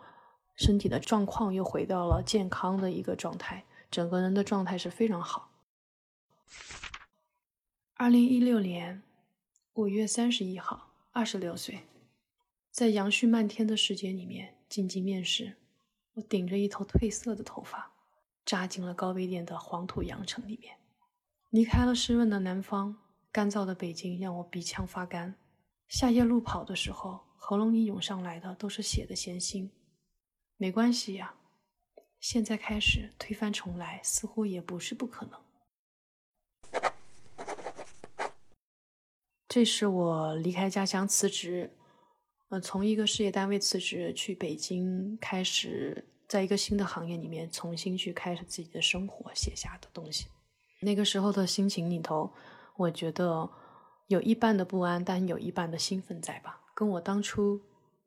[0.57, 5.51] 身体的状况又回到了健康的一个状态，整个人的状态是非常好。
[7.94, 9.05] 二零一六年
[9.75, 11.85] 五月三十一号，二十六岁，
[12.74, 15.54] 在杨絮漫天的世界里面紧急面试，
[16.14, 17.92] 我顶着一头褪色的头发，
[18.44, 20.76] 扎进了高碑店的黄土羊城里面。
[21.50, 22.96] 离开了湿润的南方，
[23.30, 25.37] 干燥的北京让我鼻腔发干。
[25.87, 29.70] 下夜路跑的时候，喉咙里涌上来的都是血的咸腥。
[30.56, 31.37] 没关系呀，
[32.18, 35.40] 现在开始推翻重来，似乎也不是不可能。
[39.46, 41.70] 这是我离开家乡辞职，
[42.55, 50.29] 呃，从一个事业单位辞职去北京，开始在一个新的行业里面重新去开始自己的生活写下的东西。
[50.81, 52.33] 那个时候的心情里头，
[52.77, 53.51] 我觉得
[54.07, 56.61] 有一半的不安，但有一半的兴奋在吧？
[56.77, 57.61] 跟我当初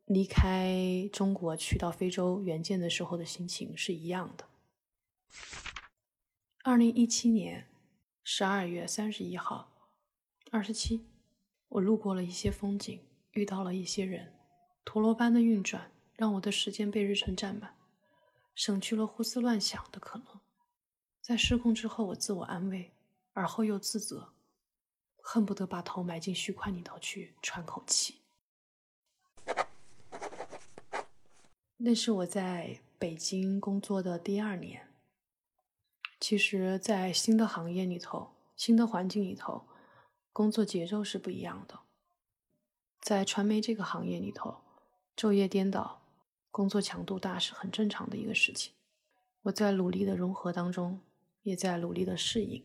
[0.06, 4.46] 离开中国去到非洲援建的时候的心情是一样的。
[6.64, 7.66] 二零一七年
[8.24, 9.68] 十二月三十一号，
[10.50, 11.04] 二十七。
[11.68, 12.98] 我路过了一些风景，
[13.32, 14.32] 遇到了一些人，
[14.90, 17.76] 陀螺般的运转让我的时间被日程占满，
[18.54, 20.40] 省去了胡思乱想的可能。
[21.20, 22.90] 在失控之后，我自我安慰，
[23.34, 24.32] 而后又自责，
[25.18, 28.22] 恨不得把头埋进虚块里头去喘口气。
[31.76, 34.88] 那是我在北京工作的第二年。
[36.18, 39.68] 其实，在新的行业里头，新的环境里头。
[40.32, 41.78] 工作节奏是不一样的，
[43.02, 44.62] 在传媒这个行业里头，
[45.18, 46.00] 昼夜颠倒，
[46.52, 48.72] 工作强度大是很正常的一个事情。
[49.42, 51.00] 我在努力的融合当中，
[51.42, 52.64] 也在努力的适应。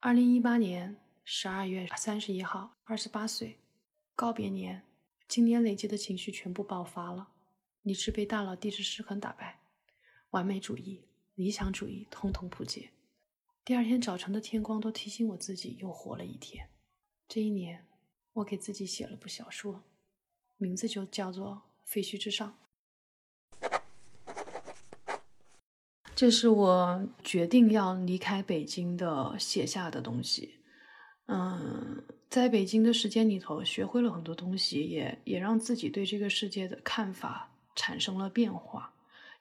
[0.00, 3.58] 二零一八年十二月三十一号，二十八岁，
[4.14, 4.86] 告别年，
[5.28, 7.28] 今年累积的情绪全部爆发了，
[7.82, 9.60] 理智被大脑地质失衡打败，
[10.30, 12.88] 完美主义、理想主义通通扑街。
[13.66, 16.70] 第二天早晨的天光都提醒我自己又活了一天。
[17.28, 17.86] 这一年，
[18.32, 19.84] 我给自己写了部小说，
[20.56, 21.50] 名字就叫做
[21.84, 22.56] 《废墟之上》。
[26.14, 30.56] 这是我决定要离开北京的写下的东西。
[31.26, 38.92] 嗯，在北京的时间里头，学会了很多东西，也也让自己对这个世界的看法产生了变化。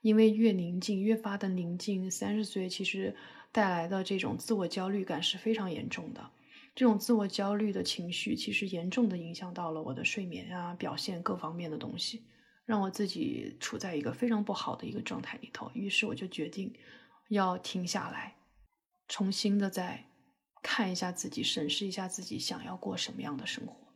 [0.02, 2.10] 因为越宁静，越发的宁静。
[2.10, 3.16] 三十岁其实。
[3.52, 6.30] 带来的这种自我焦虑感是非常严重的，
[6.76, 12.26] 这种自我焦虑的情绪其实严重的影响到了我的睡眠啊、表现各方面的东西，
[12.66, 15.72] 让我自己处在一个非常不好的一个状态里头。
[15.74, 16.74] 于是我就决定
[17.30, 18.36] 要停下来，
[19.08, 20.06] 重新的再
[20.62, 23.94] 看一下自己，审视一下自己想要过什么样的生活。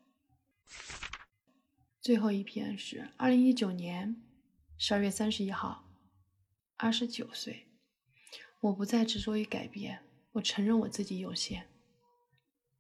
[2.00, 4.24] 最后一篇是二零一九年
[4.78, 5.84] 十二月三十一号，
[6.78, 7.66] 二十九岁。
[8.62, 10.00] 我不再执着于改变，
[10.32, 11.68] 我承认我自己有限。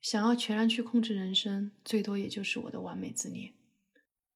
[0.01, 3.53] 想要全然去控制人生，最多也就是我的完美自恋。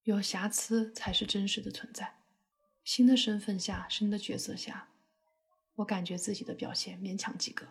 [0.04, 2.20] 有瑕疵才是真实的存在。
[2.84, 4.90] 新的身份下，新的角色下，
[5.76, 7.68] 我感觉自己的表现勉强及格。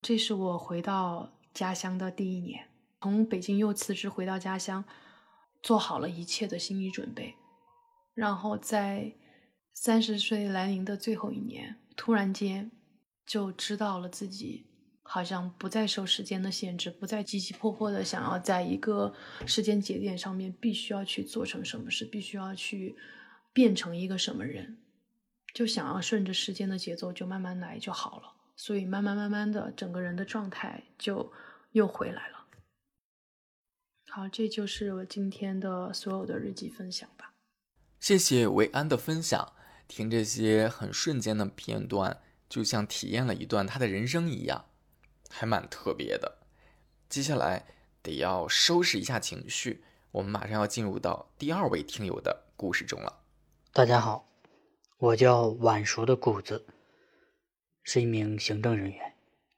[0.00, 2.68] 这是我回到家乡的第一年，
[3.00, 4.84] 从北京又辞职回到家乡，
[5.62, 7.36] 做好了一切的心理准备，
[8.14, 9.14] 然后在。
[9.74, 12.70] 三十岁来临的最后一年，突然间
[13.26, 14.66] 就知道了自己
[15.02, 19.14] 好像不再受时间的限制，不再急急迫迫的想要在一个
[19.46, 22.96] 时间节点上面必须要去做成什么事，必须要去
[23.52, 24.78] 变成一个什么人，
[25.52, 28.34] 就想要顺着时间的节奏就慢慢来就好了。
[28.54, 31.32] 所以慢慢慢慢的，整个人的状态就
[31.72, 32.46] 又回来了。
[34.08, 37.32] 好，这就是我今天的所有的日记分享吧。
[37.98, 39.52] 谢谢维安的分享。
[39.88, 44.66] 听这些很瞬间的片段，就像体验了一段他的人生一样，
[45.30, 46.36] 还蛮特别的。
[47.08, 47.64] 接下来
[48.02, 53.20] 得要收拾一下情绪，我们马上要进入到第二位听友的故事中了。
[53.72, 54.28] 大家好，
[54.98, 56.66] 我叫晚熟的谷子，
[57.84, 59.14] 是一名行政人员，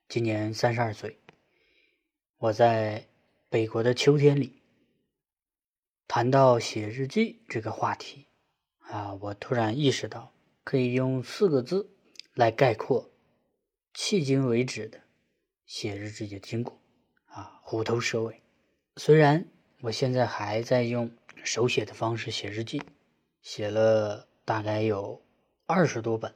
[0.09, 1.19] 今年三十二岁。
[2.39, 3.09] 我在
[3.49, 4.63] 北国的秋天里，
[6.07, 8.29] 谈到写日记这个话题。
[8.83, 9.15] 啊！
[9.15, 10.33] 我突然意识到，
[10.63, 11.94] 可以用四个字
[12.35, 13.11] 来概括
[13.95, 15.01] 迄今为止的
[15.65, 16.81] 写日记的经过。
[17.27, 18.43] 啊，虎头蛇尾。
[18.97, 19.45] 虽然
[19.81, 21.11] 我现在还在用
[21.43, 22.83] 手写的方式写日记，
[23.43, 25.23] 写了大概有
[25.67, 26.35] 二十多本，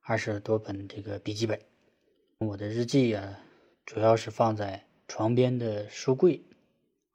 [0.00, 1.60] 二十多本这个笔记本。
[2.38, 3.40] 我的日记啊，
[3.84, 6.42] 主要是放在床边的书柜，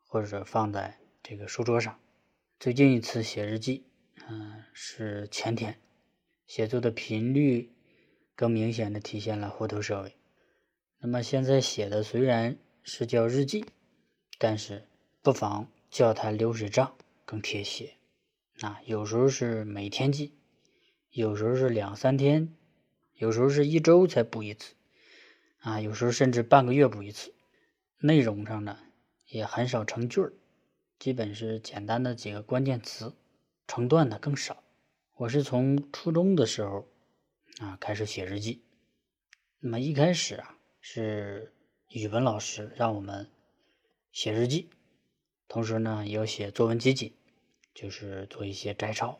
[0.08, 2.00] 或者放在这个书桌上。
[2.60, 3.86] 最近一次写日记。
[4.30, 5.80] 嗯，是前天，
[6.48, 7.72] 写作的频率
[8.36, 10.16] 更明显的体现了虎头蛇尾。
[11.00, 13.66] 那么现在写的虽然是叫日记，
[14.38, 14.88] 但是
[15.22, 17.96] 不妨叫它流水账更贴切。
[18.62, 20.34] 啊，有时候是每天记，
[21.10, 22.54] 有时候是两三天，
[23.16, 24.76] 有时候是一周才补一次，
[25.62, 27.34] 啊，有时候甚至半个月补一次。
[28.00, 28.78] 内容上呢，
[29.28, 30.34] 也很少成句儿，
[31.00, 33.16] 基本是简单的几个关键词，
[33.68, 34.64] 成段的更少。
[35.16, 36.88] 我是从初中的时候
[37.62, 38.64] 啊开始写日记，
[39.60, 41.54] 那么一开始啊是
[41.90, 43.30] 语文老师让我们
[44.12, 44.68] 写日记，
[45.48, 47.14] 同时呢也要写作文集锦，
[47.76, 49.20] 就是做一些摘抄，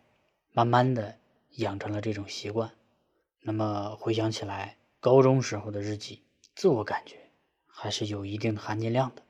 [0.52, 1.20] 慢慢的
[1.58, 2.74] 养成了这种习惯。
[3.42, 6.24] 那么回想起来，高中时候的日记，
[6.56, 7.18] 自我感觉。
[7.68, 9.24] 还是有一定的含金量的。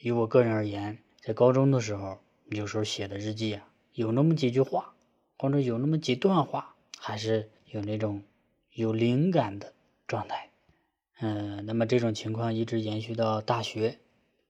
[0.00, 2.20] 以我个人而言，在高中的时候，
[2.50, 4.94] 有时候写的日记啊，有那么几句话，
[5.36, 8.22] 或者有那么几段话，还是有那种
[8.76, 9.74] 有灵感的
[10.06, 10.50] 状态。
[11.18, 13.98] 嗯，那么这种情况一直延续到大学，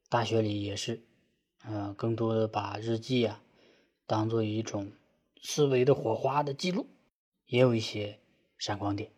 [0.09, 1.03] 大学里也是，
[1.65, 3.43] 嗯，更多的把日记啊
[4.07, 4.93] 当做一种
[5.41, 6.87] 思维的火花的记录，
[7.47, 8.19] 也有一些
[8.59, 9.11] 闪光点。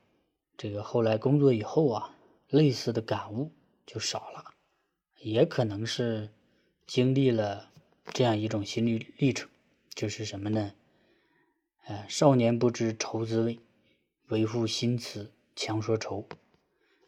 [0.57, 2.15] 这个后来工作以后啊，
[2.49, 3.51] 类似的感悟。
[3.91, 4.53] 就少了，
[5.17, 6.29] 也可能是
[6.87, 7.71] 经历了
[8.13, 9.49] 这样一种心理历程，
[9.95, 10.75] 就是什么呢？
[11.87, 13.59] 呃，少年不知愁滋味，
[14.29, 16.29] 为赋新词强说愁。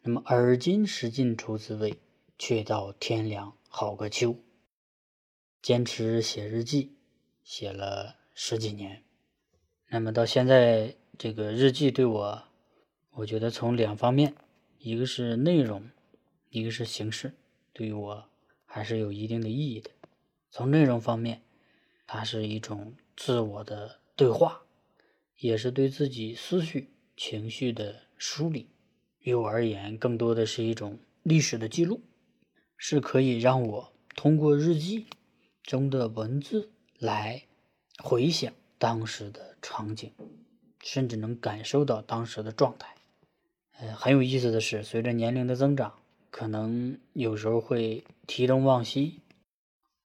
[0.01, 1.99] 那么，而今识尽愁滋味，
[2.37, 4.35] 却道天凉好个秋。
[5.61, 6.97] 坚持写日记，
[7.43, 9.03] 写了十几年。
[9.89, 12.43] 那么到现在，这个日记对我，
[13.11, 14.35] 我觉得从两方面，
[14.79, 15.89] 一个是内容。
[16.49, 17.33] 一个是形式，
[17.71, 18.29] 对于我
[18.65, 19.89] 还是有一定的意义的。
[20.49, 21.43] 从内容方面，
[22.05, 24.63] 它是一种自我的对话，
[25.37, 26.89] 也是对自己思绪、
[27.23, 28.65] 情绪的梳理。
[29.19, 32.01] 于我而言，更多的是一种历史的记录，
[32.77, 35.05] 是可以让我通过日记
[35.61, 37.43] 中的文字来
[37.99, 40.11] 回想当时的场景，
[40.81, 42.95] 甚至能感受到当时的状态。
[43.77, 45.93] 呃，很有意思的是，随着年龄的增长。
[46.31, 49.19] 可能有时候会提东忘西，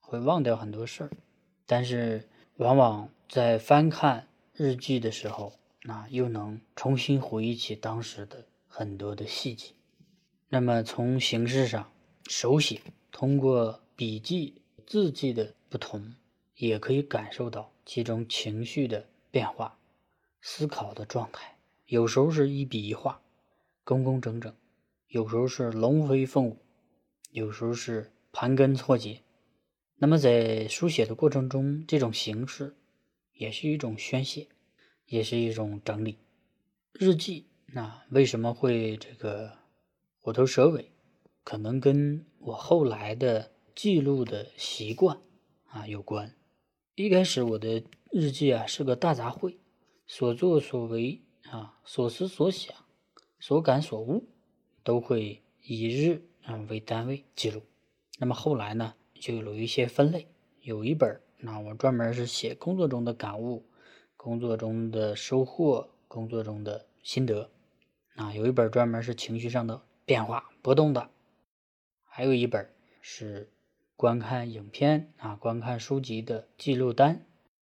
[0.00, 1.10] 会忘掉很多事儿，
[1.64, 5.54] 但是往往在翻看日记的时候，
[5.88, 9.68] 那又能重新回忆起当时的很多的细节。
[10.48, 11.92] 那么从形式上，
[12.26, 12.80] 手写
[13.12, 16.14] 通过笔记字迹的不同，
[16.56, 19.78] 也可以感受到其中情绪的变化、
[20.40, 21.56] 思考的状态。
[21.86, 23.22] 有时候是一笔一画，
[23.84, 24.52] 工工整整。
[25.06, 26.58] 有时候是龙飞凤舞，
[27.30, 29.22] 有时候是盘根错节。
[29.98, 32.74] 那么在书写的过程中，这种形式
[33.32, 34.48] 也是一种宣泄，
[35.06, 36.18] 也是一种整理。
[36.92, 39.52] 日记那为什么会这个
[40.20, 40.90] 虎头蛇尾？
[41.42, 45.18] 可能跟我后来的记录的习惯
[45.66, 46.34] 啊有关。
[46.94, 49.56] 一开始我的日记啊是个大杂烩，
[50.06, 52.74] 所作所为啊，所思所想，
[53.38, 54.28] 所感所悟。
[54.82, 57.60] 都会以日啊为单位记录，
[58.20, 60.28] 那么后来呢，就有了一些分类，
[60.60, 63.65] 有一本那我专门是写工作中的感悟、
[64.26, 67.48] 工作中的收获、工作中的心得，
[68.16, 71.08] 啊，有一本专门是情绪上的变化波动的，
[72.02, 72.68] 还有一本
[73.00, 73.52] 是
[73.94, 77.24] 观看影片啊、观看书籍的记录单，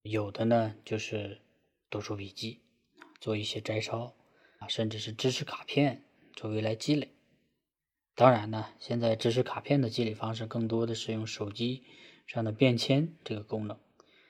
[0.03, 1.41] 有的呢就是
[1.89, 2.59] 读书笔记，
[3.19, 4.13] 做一些摘抄
[4.59, 6.03] 啊，甚至是知识卡片。
[6.35, 7.09] 作为来积累，
[8.13, 11.83] 当然呢，现在知识卡片的积累方式更多的是用手机
[12.27, 13.79] 上的便签这个功能，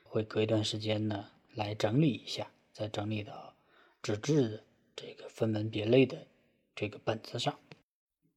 [0.06, 3.56] 会隔一段时间呢来整理一下，再整理到
[4.02, 4.64] 纸质
[4.96, 6.28] 这个分门别类的
[6.76, 7.60] 这个本子上。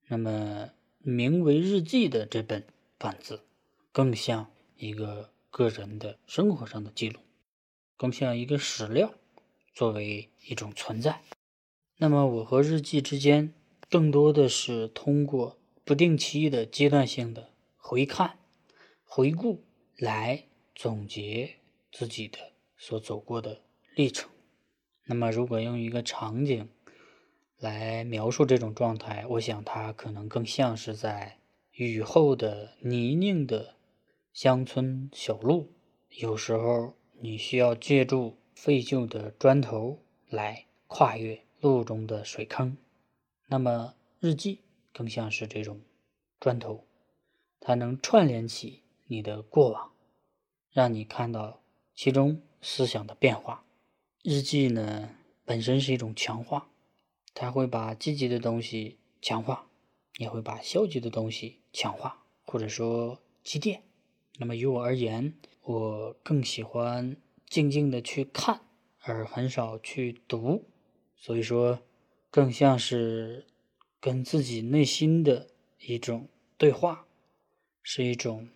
[0.09, 2.67] 那么名为日记的这本
[2.99, 3.43] 本子，
[3.93, 7.21] 更像一个个人的生活上的记录，
[7.97, 9.15] 更像一个史料，
[9.75, 11.23] 作为一种存在。
[11.97, 13.55] 那么我和日记之间，
[13.89, 18.39] 更多的是通过不定期的阶段性的回看、
[19.05, 19.65] 回顾
[19.97, 20.45] 来
[20.75, 21.57] 总结
[21.91, 23.63] 自己的所走过的
[23.95, 24.31] 历程。
[25.05, 26.69] 那么，如果用一个场景
[27.59, 31.39] 来描述这种状态，我想它可能更像是在
[31.73, 33.77] 雨后的泥泞的
[34.33, 35.73] 乡村小路，
[36.11, 41.43] 有时候你需要借助废旧的砖头来跨越。
[41.59, 42.77] 路中的水坑，
[43.47, 44.61] 那么日记
[44.93, 45.81] 更像是这种
[46.39, 46.87] 砖头，
[47.59, 49.91] 它能串联起你的过往，
[50.71, 51.63] 让你看到
[51.97, 53.65] 其中思想的变化。
[54.23, 55.09] 日记呢
[55.47, 56.69] 本身是一种强化，
[57.33, 59.67] 它会把积极的东西强化，
[60.19, 63.83] 也会把消极的东西强化，或者说积淀。
[64.39, 67.17] 那么于我而言，我更喜欢
[67.49, 68.61] 静静的去看，
[69.01, 70.67] 而很少去读，
[71.17, 71.81] 所以说
[72.31, 73.47] 更像是
[73.99, 76.29] 跟自己内心的一种
[76.59, 77.07] 对话，
[77.83, 78.51] 是一种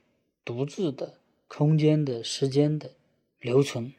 [0.45, 2.97] 独自的空间的时间的
[3.41, 3.93] 留存。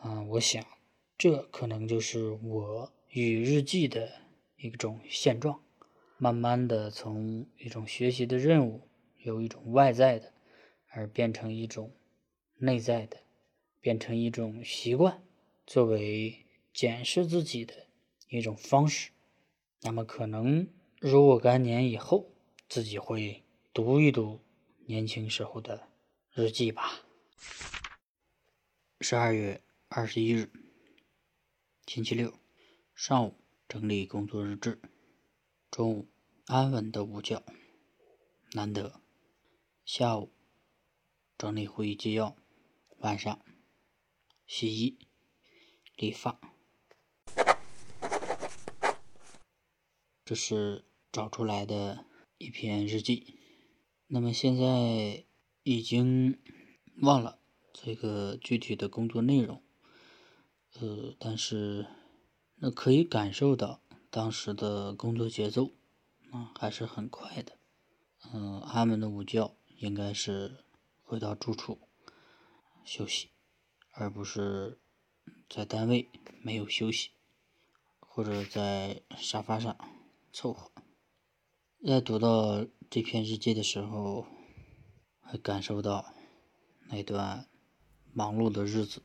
[0.00, 0.64] 啊，我想
[1.18, 4.10] 这可能就是我与日记的
[4.56, 5.62] 一种现状，
[6.16, 10.32] 慢慢的从一种学习的任务，由一种外在的，
[10.88, 11.92] 而变成一种。
[12.62, 13.16] 内在的
[13.80, 15.22] 变成一种习惯，
[15.66, 16.44] 作为
[16.74, 17.72] 检视自己的
[18.28, 19.12] 一种方式。
[19.80, 20.68] 那么，可能
[20.98, 22.30] 若干年以后，
[22.68, 23.42] 自己会
[23.72, 24.40] 读一读
[24.84, 25.88] 年轻时候的
[26.34, 27.00] 日记吧。
[29.02, 30.52] 十二月二十一日，
[31.86, 32.34] 星期六，
[32.94, 33.34] 上午
[33.66, 34.78] 整理工作日志，
[35.70, 36.08] 中午
[36.44, 37.42] 安稳的午觉，
[38.52, 39.00] 难得。
[39.86, 40.30] 下午
[41.38, 42.36] 整理会议纪要。
[42.98, 43.42] 晚上
[44.46, 44.98] 洗衣、
[45.96, 46.38] 理发，
[50.26, 52.04] 这是找出来的
[52.36, 53.38] 一篇日记。
[54.08, 55.24] 那么现在
[55.62, 56.38] 已经
[57.00, 57.39] 忘了
[57.82, 59.62] 这个具体的工作内容，
[60.74, 61.86] 呃，但是
[62.56, 65.70] 那可以感受到当时的工作节奏，
[66.30, 67.56] 啊，还是很快的。
[68.34, 70.62] 嗯，安稳的午觉应该是
[71.00, 71.78] 回到住处。
[72.84, 73.30] 休息，
[73.92, 74.78] 而不是
[75.48, 76.10] 在单位
[76.42, 77.10] 没有休息，
[77.98, 79.76] 或者在沙发上
[80.32, 80.70] 凑合。
[81.82, 84.26] 在读到这篇日记的时候，
[85.20, 86.12] 还感受到
[86.88, 87.46] 那段
[88.12, 89.02] 忙碌的日子。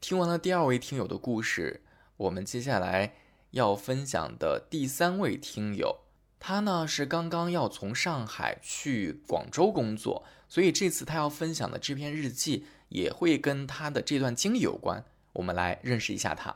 [0.00, 1.82] 听完了第二位听友的故事，
[2.16, 3.14] 我们接下来
[3.50, 6.00] 要分享的第三位听友，
[6.38, 12.66] 他呢是刚刚要从上海去广州工作，所以这次他要分享的这篇日记。
[12.90, 16.54] 也会跟他的这段经历有关，我们来认识一下他。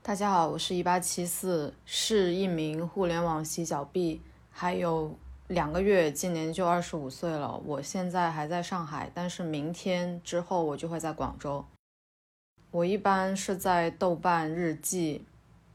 [0.00, 5.18] 大家好，我是一八七四，是一名互联网洗脚婢，还有
[5.48, 7.60] 两个月，今年就二十五岁了。
[7.66, 11.64] 我现在还在上海，但是明天之后我就会在广州。
[12.70, 15.24] 我一般是在豆瓣日记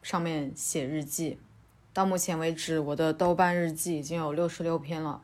[0.01, 1.37] 上面写日记，
[1.93, 5.21] 到目前为止，我的豆瓣日记已经有六十六篇了。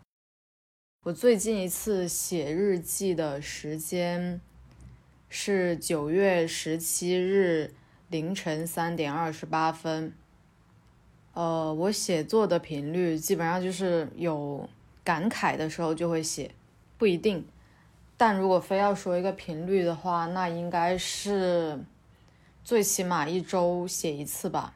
[1.05, 4.39] 我最近一次写日记的时间
[5.27, 7.73] 是九月十七日
[8.09, 10.13] 凌晨三点二十八分。
[11.35, 14.67] 呃，我写作的频率基本上就是有
[15.03, 16.49] 感慨的时候就会写，
[16.97, 17.45] 不一定。
[18.15, 21.77] 但如果非要说一个频率的话，那应该是
[22.63, 24.75] 最起码一周写一次吧。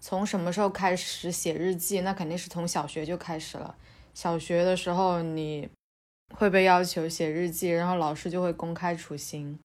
[0.00, 2.00] 从什么时候开始写日记？
[2.02, 3.74] 那肯定是从小学就开始了。
[4.14, 5.68] 小学的时候，你
[6.34, 9.58] 会被要求写日记，然后老师就会公开处刑。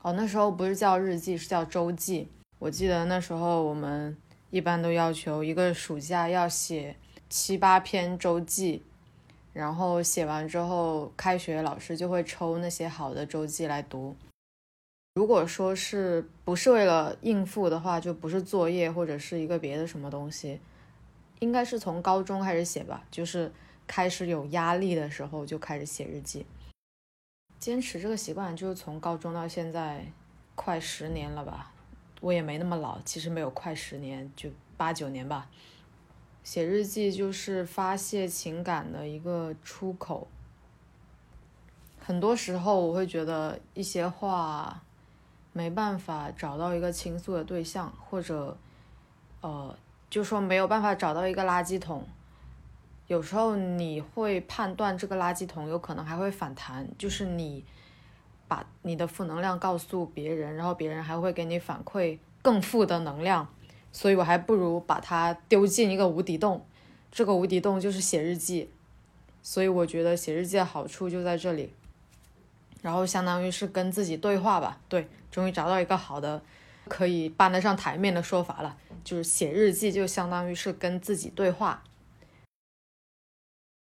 [0.00, 2.28] 哦，那时候不是叫日记，是叫周记。
[2.58, 4.16] 我记得那时候我们
[4.50, 6.96] 一般都要求一个暑假要写
[7.28, 8.82] 七八篇周记，
[9.52, 14.16] 然后写完之后，开学老师就会抽那些好的周记来读。
[15.14, 20.60] 如果说是不是为了应付的话，就不是作业或者是一个别的什么东西，
[21.40, 23.52] 应该是从高中开始写吧，就是。
[23.90, 26.44] 开始有压力的时候就开始写日记，
[27.58, 30.04] 坚持这个习惯就是从高中到现在
[30.54, 31.72] 快十年了吧。
[32.20, 35.48] 我也没那么老，其实没有快十年，就八九年吧。
[36.42, 40.26] 写日记就是发泄情感的一个出口。
[41.98, 44.82] 很多时候我会觉得一些话
[45.52, 48.56] 没办法找到一个倾诉的对象，或者
[49.42, 49.76] 呃，
[50.08, 52.06] 就说没有办法找到一个垃圾桶。
[53.08, 57.64] 有时候你会判断这个垃圾桶有可能还会反弹，就是你
[58.48, 63.46] 把你的负能量告诉别人，然后别人还会给你反馈更负的能量，
[63.92, 66.64] 所以我还不如把它丢进一个无底洞，
[67.12, 68.70] 这个无底洞就是写日记，
[69.42, 71.72] 所以我觉得写日记的好处就在这里，
[72.82, 76.42] 然后相当于是跟自己对话吧，对，终于找到一个好的
[76.88, 81.82] 可以搬得上台面的说法了，就是写日记就相当于是跟自己对话。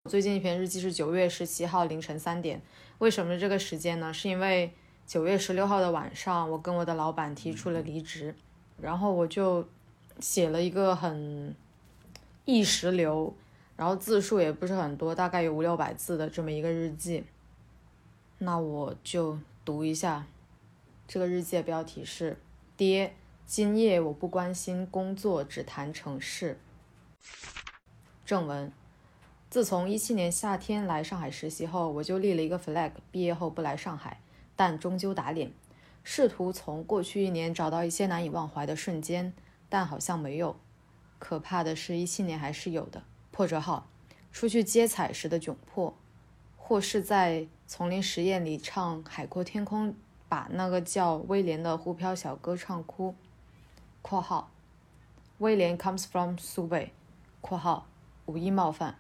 [0.09, 2.61] 最近一篇日记是九月十七号凌晨三点，
[3.00, 4.14] 为什么这个时间呢？
[4.14, 4.74] 是因为
[5.06, 8.34] 九月十六号的晚上，我跟我的老板提出了离职，
[8.80, 9.68] 然后我就
[10.20, 11.54] 写了一个很
[12.46, 13.36] 意识流，
[13.76, 17.26] 然后字数也不是很多，大概有五六百字的这么一个日记。
[18.38, 20.26] 那我就读一下，
[21.08, 22.38] 这个日记的标题是
[22.78, 23.14] “爹，
[23.46, 26.60] 今夜我不关心工作，只谈城市”。
[28.26, 28.72] 正文。
[29.54, 34.20] 自从一七年夏天来上海实习后，我就立了一个 flag，毕业后不来上海。
[34.56, 35.51] 但终究打脸。
[36.04, 39.32] 试图从过去一年找到一些难以忘怀的瞬间，
[39.70, 40.56] 但好像没有。
[41.20, 43.04] 可怕的是，一七年还是有的。
[43.30, 43.86] 破折号，
[44.32, 45.95] 出去接彩时的窘迫，
[46.58, 49.89] 或是在丛林实验里唱《海阔天空》，
[50.28, 53.14] 把那个叫威廉的沪漂小哥唱哭。
[54.01, 54.49] 括号，
[55.38, 56.91] 威廉 comes from 苏北。
[57.39, 57.86] 括号，
[58.26, 58.95] 无意冒犯。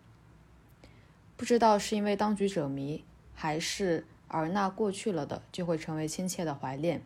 [1.43, 4.05] 不知道是因为当局者迷，还是。
[4.29, 7.03] 而那过去了的，就会成为亲切的怀念，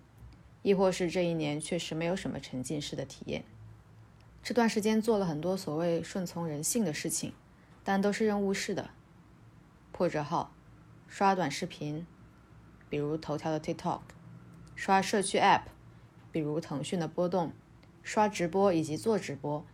[0.61, 3.43] 亦或是这一年确实没有什么沉浸式的体验。
[4.43, 7.33] 这段时间做了很多所谓顺从人性的事情，
[7.83, 8.91] 但都是任务式的。
[9.91, 10.53] 破折号，
[11.07, 12.05] 刷短视频，
[12.91, 14.01] 比如头条的 TikTok；
[14.75, 15.63] 刷社区 App，
[16.31, 17.49] 比如腾讯的波动；
[18.03, 19.65] 刷直播以及做直播，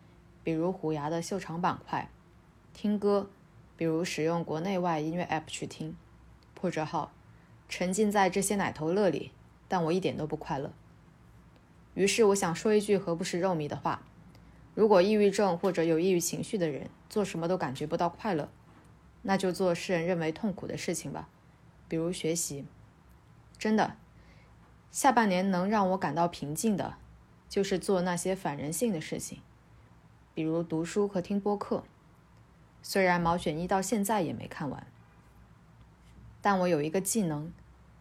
[0.42, 2.08] 比如虎牙的秀场板块；
[2.72, 3.30] 听歌，
[3.76, 5.96] 比如使用国内外音乐 App 去听。
[6.54, 7.12] 破折号。
[7.70, 9.32] 沉浸在这些奶头乐里，
[9.68, 10.72] 但我一点都不快乐。
[11.96, 14.04] 于是我想说一句何不食肉糜的话：
[14.76, 18.50] 如果抑郁症或者有抑郁情绪的人做什么都感觉不到快乐，
[19.24, 21.28] 那就做世人认为痛苦的事情吧，
[21.88, 22.66] 比如学习。
[23.58, 23.96] 真的，
[24.92, 26.98] 下半年能让我感到平静的，
[27.50, 29.40] 就是做那些反人性的事情，
[30.36, 31.84] 比如读书和听播客。
[32.84, 34.86] 虽然毛选一到现在也没看完，
[36.40, 37.52] 但我有一个技能。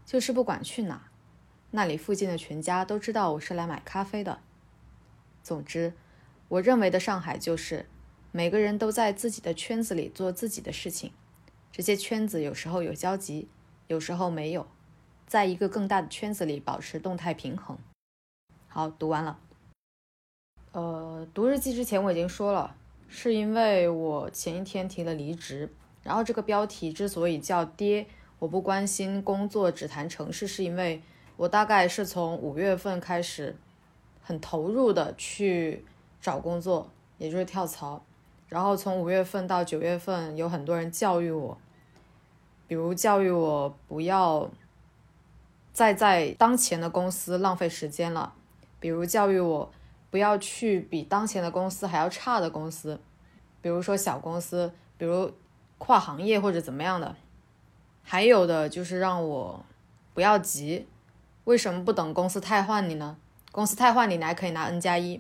[0.05, 1.09] 就是不管去哪，
[1.71, 4.41] 那里附近的全家都知道我是来买咖啡的。
[5.43, 5.95] 总之，
[6.49, 7.87] 我认为的上海就是
[8.33, 11.13] 每个人都在自己的圈子里做自己的事情，
[11.71, 13.49] 这些圈子有时候有交集，
[13.87, 14.67] 有时候没有，
[15.27, 17.79] 在一个更大的圈子里保持动态平衡。
[18.67, 19.39] 好，读完了。
[20.73, 22.77] 呃，读日记之前我已经说了，
[23.15, 25.69] 是因为我前一天提了离职，
[26.03, 28.07] 然后这个标题之所以叫爹。
[28.39, 31.01] 我不关心工作，只谈城市，是因为
[31.37, 33.55] 我大概是从五月份开始，
[34.23, 35.85] 很投入的去
[36.21, 38.03] 找工作，也就是跳槽。
[38.49, 41.57] 然后从五月份到九月份，有很多人教育我，
[42.67, 44.51] 比如教育我不要
[45.73, 48.35] 再在当前的公司浪费时间了，
[48.81, 49.71] 比如教育我
[50.13, 53.01] 不要去比当前的公司还要差的公司，
[53.63, 55.33] 比如说小公司，比如
[55.79, 57.17] 跨行业或者怎么样的。
[58.03, 59.65] 还有的就是让我
[60.13, 60.87] 不要急，
[61.45, 63.17] 为什么不等公司汰换你呢？
[63.53, 65.19] 公司汰换你，你还可以拿 N 加一。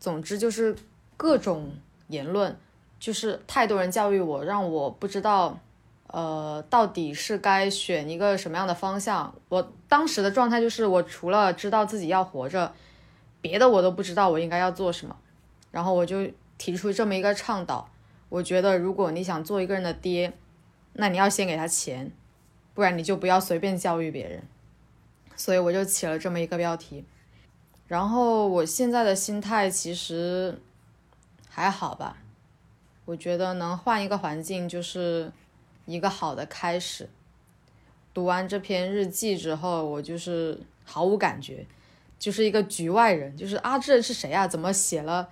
[0.00, 0.74] 总之就是
[1.16, 1.70] 各种
[2.08, 2.58] 言论，
[2.98, 5.60] 就是太多人教育我，让我不知道，
[6.08, 9.32] 呃，到底是该选一个什么样的方向。
[9.48, 12.72] 我当时的状态就是，我除了知道自己要活着，
[13.42, 15.14] 别的我都不知道我应该要做什么。
[15.70, 16.26] 然后我就
[16.56, 17.90] 提出这么一个倡导，
[18.30, 20.32] 我觉得如果你想做一个人的爹。
[20.94, 22.12] 那你要先给他钱，
[22.74, 24.42] 不然你就不要随便教育别人。
[25.36, 27.02] 所以我就起了这么一个标题。
[27.88, 30.60] 然后我现在的心态其实
[31.48, 32.18] 还好吧，
[33.06, 35.32] 我觉得能换一个环境就是
[35.86, 37.08] 一个好的开始。
[38.12, 41.66] 读完这篇日记之后，我就是毫无感觉，
[42.22, 44.46] 就是一个局外人，就是啊，这是谁啊？
[44.46, 45.28] 怎么写了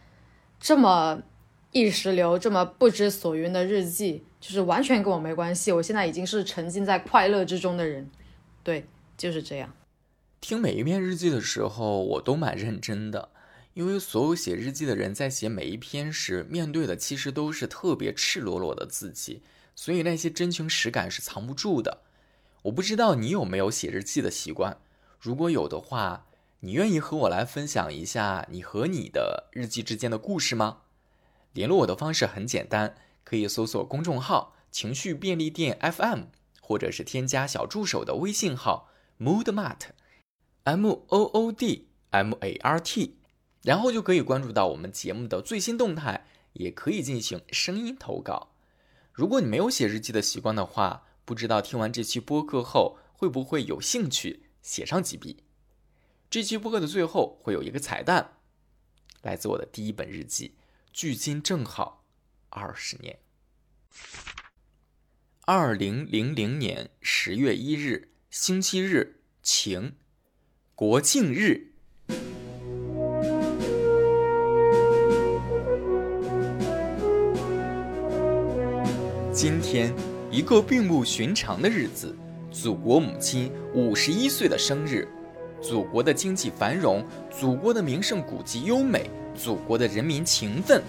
[0.59, 1.23] 这么
[1.71, 4.25] 意识流、这么不知所云的日记？
[4.41, 8.11] 就是完全跟我没关系，我现在已经是沉浸在快乐之中的人，
[8.65, 8.87] 对，
[9.17, 9.73] 就是这样。
[10.41, 13.29] 听每一篇日记的时候，我都蛮认真的，
[13.75, 19.43] 因为所有写日记的人在写每一篇时，面对的其实都是特别赤裸裸的自己，
[19.77, 21.99] 所以那些真情实感是藏不住的。
[22.63, 24.79] 我不知道你有没有写日记的习惯，
[25.21, 26.27] 如果有的话，
[26.63, 30.83] 你愿意和我来分享一下你和你的日记之间的故事吗？
[31.53, 32.97] 联络我的方式很简单。
[33.23, 36.25] 可以搜索公众号“情绪便利店 FM”，
[36.61, 38.91] 或者是添加小助手的微信号
[39.21, 43.19] “moodmart”，M O O D M A R T，
[43.63, 48.51] 然后就可以关注到我们节目的最新动态，也可以进行声音投稿。
[49.13, 55.45] 如果你没有写日记的习惯的话，不知道听完这期播客后会不会有兴趣写上几笔？
[56.31, 58.35] 这期播客的最后会有一个彩蛋，
[59.23, 60.53] 来自我的第一本日记，
[60.93, 62.05] 距今正好。
[62.51, 63.19] 二十年，
[65.41, 69.97] 二零零零年十月一日，星期日，晴，
[70.77, 71.73] 国庆日。
[79.33, 79.93] 今天，
[80.31, 82.17] 一个并不寻常的日子，
[82.53, 85.09] 祖国母亲五十一岁的生日。
[85.61, 90.83] 祖国的经济繁荣，祖国的名胜古迹优美，祖国的人民勤奋。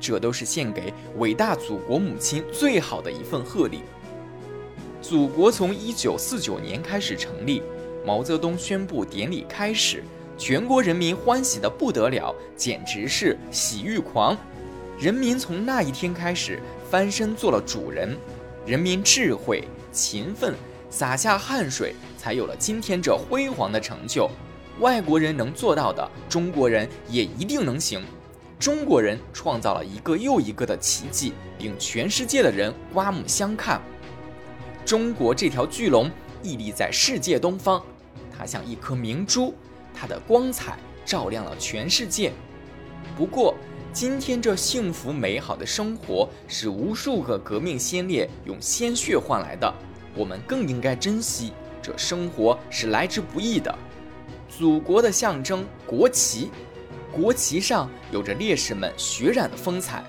[0.00, 3.80] 这都是献给伟大祖国母亲最好的一份贺礼。
[5.02, 7.62] 祖国从一九四九年开始成立，
[8.06, 10.04] 毛泽东宣布典礼开始，
[10.36, 14.36] 全国人民欢喜的不得了，简直是喜欲狂。
[14.98, 16.60] 人民从那一天开始
[16.90, 18.16] 翻身做了主人，
[18.66, 20.54] 人民智慧、勤奋，
[20.90, 24.28] 洒下汗水，才有了今天这辉煌的成就。
[24.80, 28.02] 外国人能做到的，中国人也一定能行。
[28.58, 33.80] 中国人创造了一个又一个的奇迹，令全世界的人刮目相看。
[34.84, 36.10] 中国这条巨龙
[36.42, 37.80] 屹立在世界东方，
[38.36, 39.54] 它像一颗明珠，
[39.94, 42.32] 它的光彩照亮了全世界。
[43.16, 43.54] 不过，
[43.92, 49.72] 今天这幸福美好的生活是无数个革命先烈用鲜血换来的，
[50.14, 51.52] 我们更应该珍惜。
[51.88, 53.74] 这生活是来之不易的。
[54.46, 56.50] 祖国的象征——国旗，
[57.10, 60.04] 国旗上有着烈士们血染的风采。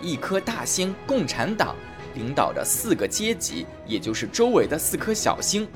[0.00, 1.74] 一颗大星共产党
[2.14, 5.66] 领导着四个阶级，也就是周围的四颗小星。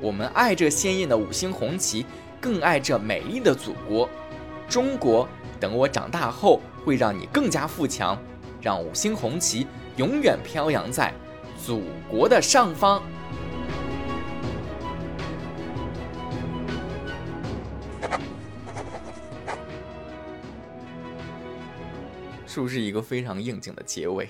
[0.00, 2.06] 我们爱这鲜艳的五星红旗，
[2.40, 4.08] 更爱这美丽的祖国。
[4.70, 5.28] 中国，
[5.60, 8.18] 等我长大后会让你更加富强，
[8.62, 11.12] 让五星红旗永远飘扬在
[11.62, 13.02] 祖国的上方。
[22.54, 24.28] 是不是一个非常应景的结尾？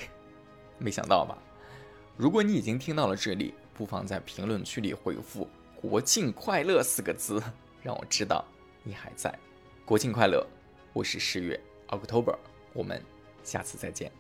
[0.79, 1.37] 没想到吧？
[2.17, 5.47] 如果你已经听到了这里，不妨在评论区里回复
[5.77, 7.43] “国庆快乐”四个字，
[7.83, 8.43] 让我知道
[8.83, 9.39] 你还在。
[9.85, 10.43] 国庆快乐！
[10.95, 12.35] 我是十月 October，
[12.73, 12.99] 我们
[13.43, 14.11] 下次再见。